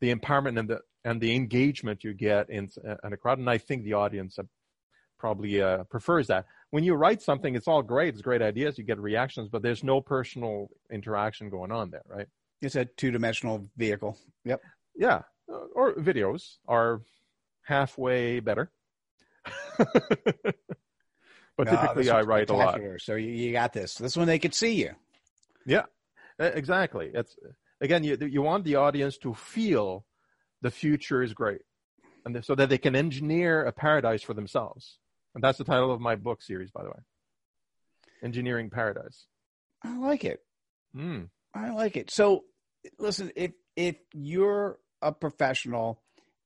the 0.00 0.14
empowerment 0.14 0.58
and 0.58 0.68
the 0.68 0.80
and 1.04 1.20
the 1.20 1.34
engagement 1.34 2.04
you 2.04 2.12
get 2.12 2.50
in, 2.50 2.68
in 3.04 3.12
a 3.12 3.16
crowd, 3.16 3.38
and 3.38 3.48
I 3.48 3.58
think 3.58 3.84
the 3.84 3.94
audience 3.94 4.38
probably 5.18 5.60
uh, 5.60 5.84
prefers 5.84 6.26
that. 6.28 6.46
When 6.70 6.84
you 6.84 6.94
write 6.94 7.22
something, 7.22 7.54
it's 7.54 7.68
all 7.68 7.82
great. 7.82 8.14
It's 8.14 8.22
great 8.22 8.42
ideas. 8.42 8.78
You 8.78 8.84
get 8.84 8.98
reactions, 8.98 9.48
but 9.48 9.62
there's 9.62 9.82
no 9.82 10.00
personal 10.00 10.68
interaction 10.92 11.50
going 11.50 11.72
on 11.72 11.90
there, 11.90 12.02
right? 12.06 12.26
It's 12.60 12.74
a 12.74 12.84
two-dimensional 12.84 13.70
vehicle. 13.76 14.18
Yep. 14.44 14.60
Yeah. 14.96 15.22
Or 15.74 15.94
videos 15.94 16.56
are 16.66 17.02
halfway 17.62 18.40
better. 18.40 18.70
but 19.78 21.68
typically, 21.68 22.10
I 22.10 22.22
write 22.22 22.50
a 22.50 22.54
lot. 22.54 22.80
So 22.98 23.14
you, 23.14 23.28
you 23.30 23.52
got 23.52 23.72
this. 23.72 23.94
This 23.94 24.16
one 24.16 24.26
they 24.26 24.38
could 24.38 24.54
see 24.54 24.74
you. 24.74 24.90
Yeah, 25.64 25.84
exactly. 26.38 27.10
It's 27.14 27.36
again, 27.80 28.04
you 28.04 28.18
you 28.20 28.42
want 28.42 28.64
the 28.64 28.76
audience 28.76 29.16
to 29.18 29.34
feel 29.34 30.04
the 30.60 30.70
future 30.70 31.22
is 31.22 31.32
great, 31.34 31.62
and 32.24 32.44
so 32.44 32.54
that 32.54 32.68
they 32.68 32.78
can 32.78 32.96
engineer 32.96 33.64
a 33.64 33.72
paradise 33.72 34.22
for 34.22 34.34
themselves. 34.34 34.98
And 35.34 35.44
that's 35.44 35.58
the 35.58 35.64
title 35.64 35.92
of 35.92 36.00
my 36.00 36.16
book 36.16 36.42
series, 36.42 36.70
by 36.70 36.82
the 36.82 36.88
way. 36.88 37.00
Engineering 38.22 38.70
Paradise. 38.70 39.26
I 39.84 39.96
like 39.98 40.24
it. 40.24 40.40
Mm. 40.96 41.28
I 41.54 41.70
like 41.70 41.96
it. 41.96 42.10
So, 42.10 42.44
listen, 42.98 43.32
if 43.36 43.52
if 43.76 43.96
you're 44.12 44.78
a 45.02 45.12
professional 45.12 46.02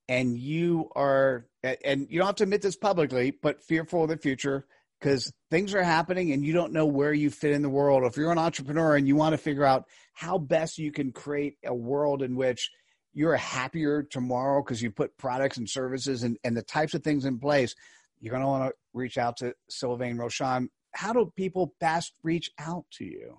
and 0.08 0.36
you 0.36 0.90
are, 0.94 1.46
and 1.62 2.06
you 2.10 2.18
don't 2.18 2.26
have 2.26 2.36
to 2.36 2.42
admit 2.44 2.62
this 2.62 2.76
publicly, 2.76 3.30
but 3.30 3.62
fearful 3.62 4.02
of 4.02 4.10
the 4.10 4.16
future, 4.16 4.66
because 5.00 5.32
things 5.50 5.74
are 5.74 5.82
happening 5.82 6.32
and 6.32 6.44
you 6.44 6.52
don't 6.52 6.72
know 6.72 6.86
where 6.86 7.12
you 7.12 7.30
fit 7.30 7.52
in 7.52 7.62
the 7.62 7.68
world. 7.68 8.04
If 8.04 8.16
you're 8.16 8.30
an 8.30 8.38
entrepreneur 8.38 8.96
and 8.96 9.08
you 9.08 9.16
want 9.16 9.32
to 9.32 9.38
figure 9.38 9.64
out 9.64 9.86
how 10.12 10.38
best 10.38 10.78
you 10.78 10.92
can 10.92 11.12
create 11.12 11.56
a 11.64 11.74
world 11.74 12.22
in 12.22 12.36
which 12.36 12.70
you're 13.12 13.36
happier 13.36 14.02
tomorrow 14.02 14.62
because 14.62 14.80
you 14.80 14.90
put 14.90 15.16
products 15.18 15.56
and 15.56 15.68
services 15.68 16.22
and, 16.22 16.38
and 16.44 16.56
the 16.56 16.62
types 16.62 16.94
of 16.94 17.02
things 17.02 17.24
in 17.24 17.38
place, 17.38 17.74
you're 18.20 18.30
going 18.30 18.42
to 18.42 18.46
want 18.46 18.70
to 18.70 18.74
reach 18.94 19.18
out 19.18 19.38
to 19.38 19.54
Sylvain 19.68 20.16
Rochon. 20.16 20.68
How 20.92 21.12
do 21.12 21.32
people 21.36 21.74
best 21.80 22.12
reach 22.22 22.50
out 22.58 22.84
to 22.92 23.04
you? 23.04 23.38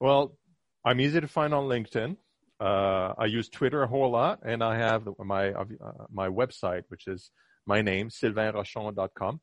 Well, 0.00 0.36
I'm 0.84 1.00
easy 1.00 1.20
to 1.20 1.28
find 1.28 1.54
on 1.54 1.64
LinkedIn. 1.64 2.16
Uh, 2.60 3.14
I 3.18 3.26
use 3.26 3.48
Twitter 3.48 3.82
a 3.82 3.86
whole 3.86 4.10
lot, 4.10 4.40
and 4.44 4.62
I 4.62 4.76
have 4.76 5.08
my 5.18 5.52
uh, 5.52 5.64
my 6.12 6.28
website, 6.28 6.82
which 6.88 7.06
is 7.06 7.30
my 7.66 7.82
name, 7.82 8.10
sylvainrochon.com. 8.10 9.40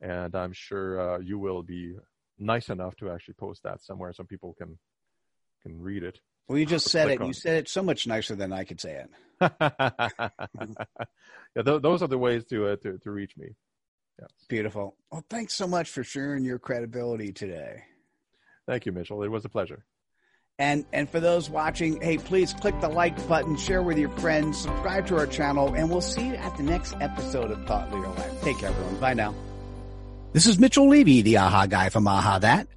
And 0.00 0.34
I'm 0.34 0.52
sure 0.52 1.00
uh, 1.00 1.18
you 1.20 1.38
will 1.38 1.62
be 1.62 1.94
nice 2.38 2.68
enough 2.68 2.96
to 2.96 3.10
actually 3.10 3.34
post 3.34 3.62
that 3.62 3.82
somewhere 3.82 4.12
so 4.12 4.24
people 4.24 4.54
can 4.58 4.78
can 5.62 5.80
read 5.80 6.02
it. 6.02 6.20
Well, 6.48 6.58
you 6.58 6.66
just 6.66 6.90
said 6.90 7.08
it. 7.08 7.20
On. 7.20 7.26
You 7.26 7.32
said 7.32 7.56
it 7.56 7.68
so 7.68 7.82
much 7.82 8.06
nicer 8.06 8.34
than 8.34 8.52
I 8.52 8.64
could 8.64 8.80
say 8.80 9.04
it. 9.04 9.10
yeah, 9.60 10.28
th- 11.62 11.82
those 11.82 12.02
are 12.02 12.08
the 12.08 12.18
ways 12.18 12.44
to, 12.46 12.68
uh, 12.68 12.76
to 12.76 12.98
to 12.98 13.10
reach 13.10 13.36
me. 13.36 13.54
Beautiful. 14.48 14.96
Well, 15.10 15.24
thanks 15.28 15.54
so 15.54 15.66
much 15.66 15.90
for 15.90 16.02
sharing 16.02 16.44
your 16.44 16.58
credibility 16.58 17.32
today. 17.32 17.82
Thank 18.66 18.86
you, 18.86 18.92
Mitchell. 18.92 19.22
It 19.22 19.28
was 19.28 19.44
a 19.44 19.48
pleasure. 19.48 19.84
And 20.58 20.86
and 20.92 21.08
for 21.08 21.20
those 21.20 21.50
watching, 21.50 22.00
hey, 22.00 22.16
please 22.16 22.54
click 22.54 22.80
the 22.80 22.88
like 22.88 23.28
button, 23.28 23.56
share 23.56 23.82
with 23.82 23.98
your 23.98 24.08
friends, 24.10 24.58
subscribe 24.58 25.06
to 25.08 25.18
our 25.18 25.26
channel, 25.26 25.74
and 25.74 25.90
we'll 25.90 26.00
see 26.00 26.28
you 26.28 26.34
at 26.34 26.56
the 26.56 26.62
next 26.62 26.94
episode 27.00 27.50
of 27.50 27.66
Thought 27.66 27.92
Leader 27.92 28.08
Life. 28.08 28.42
Take 28.42 28.58
care, 28.58 28.70
everyone. 28.70 28.96
Bye 28.96 29.14
now. 29.14 29.34
This 30.32 30.46
is 30.46 30.58
Mitchell 30.58 30.88
Levy, 30.88 31.22
the 31.22 31.36
AHA 31.36 31.66
guy 31.66 31.88
from 31.90 32.08
AHA 32.08 32.38
That. 32.40 32.68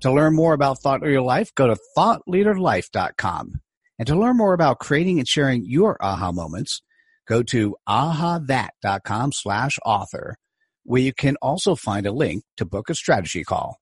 To 0.00 0.12
learn 0.12 0.34
more 0.34 0.54
about 0.54 0.78
Thought 0.78 1.02
Leader 1.02 1.20
Life, 1.20 1.54
go 1.54 1.66
to 1.66 1.76
thoughtleaderlife.com. 1.96 3.60
And 3.98 4.06
to 4.08 4.18
learn 4.18 4.36
more 4.36 4.54
about 4.54 4.78
creating 4.78 5.18
and 5.18 5.28
sharing 5.28 5.64
your 5.64 5.96
aha 6.00 6.32
moments, 6.32 6.82
go 7.28 7.42
to 7.44 7.76
ahathat.com 7.88 9.32
slash 9.32 9.78
author, 9.84 10.36
where 10.82 11.02
you 11.02 11.12
can 11.12 11.36
also 11.42 11.74
find 11.76 12.06
a 12.06 12.12
link 12.12 12.42
to 12.56 12.64
book 12.64 12.90
a 12.90 12.94
strategy 12.94 13.44
call. 13.44 13.81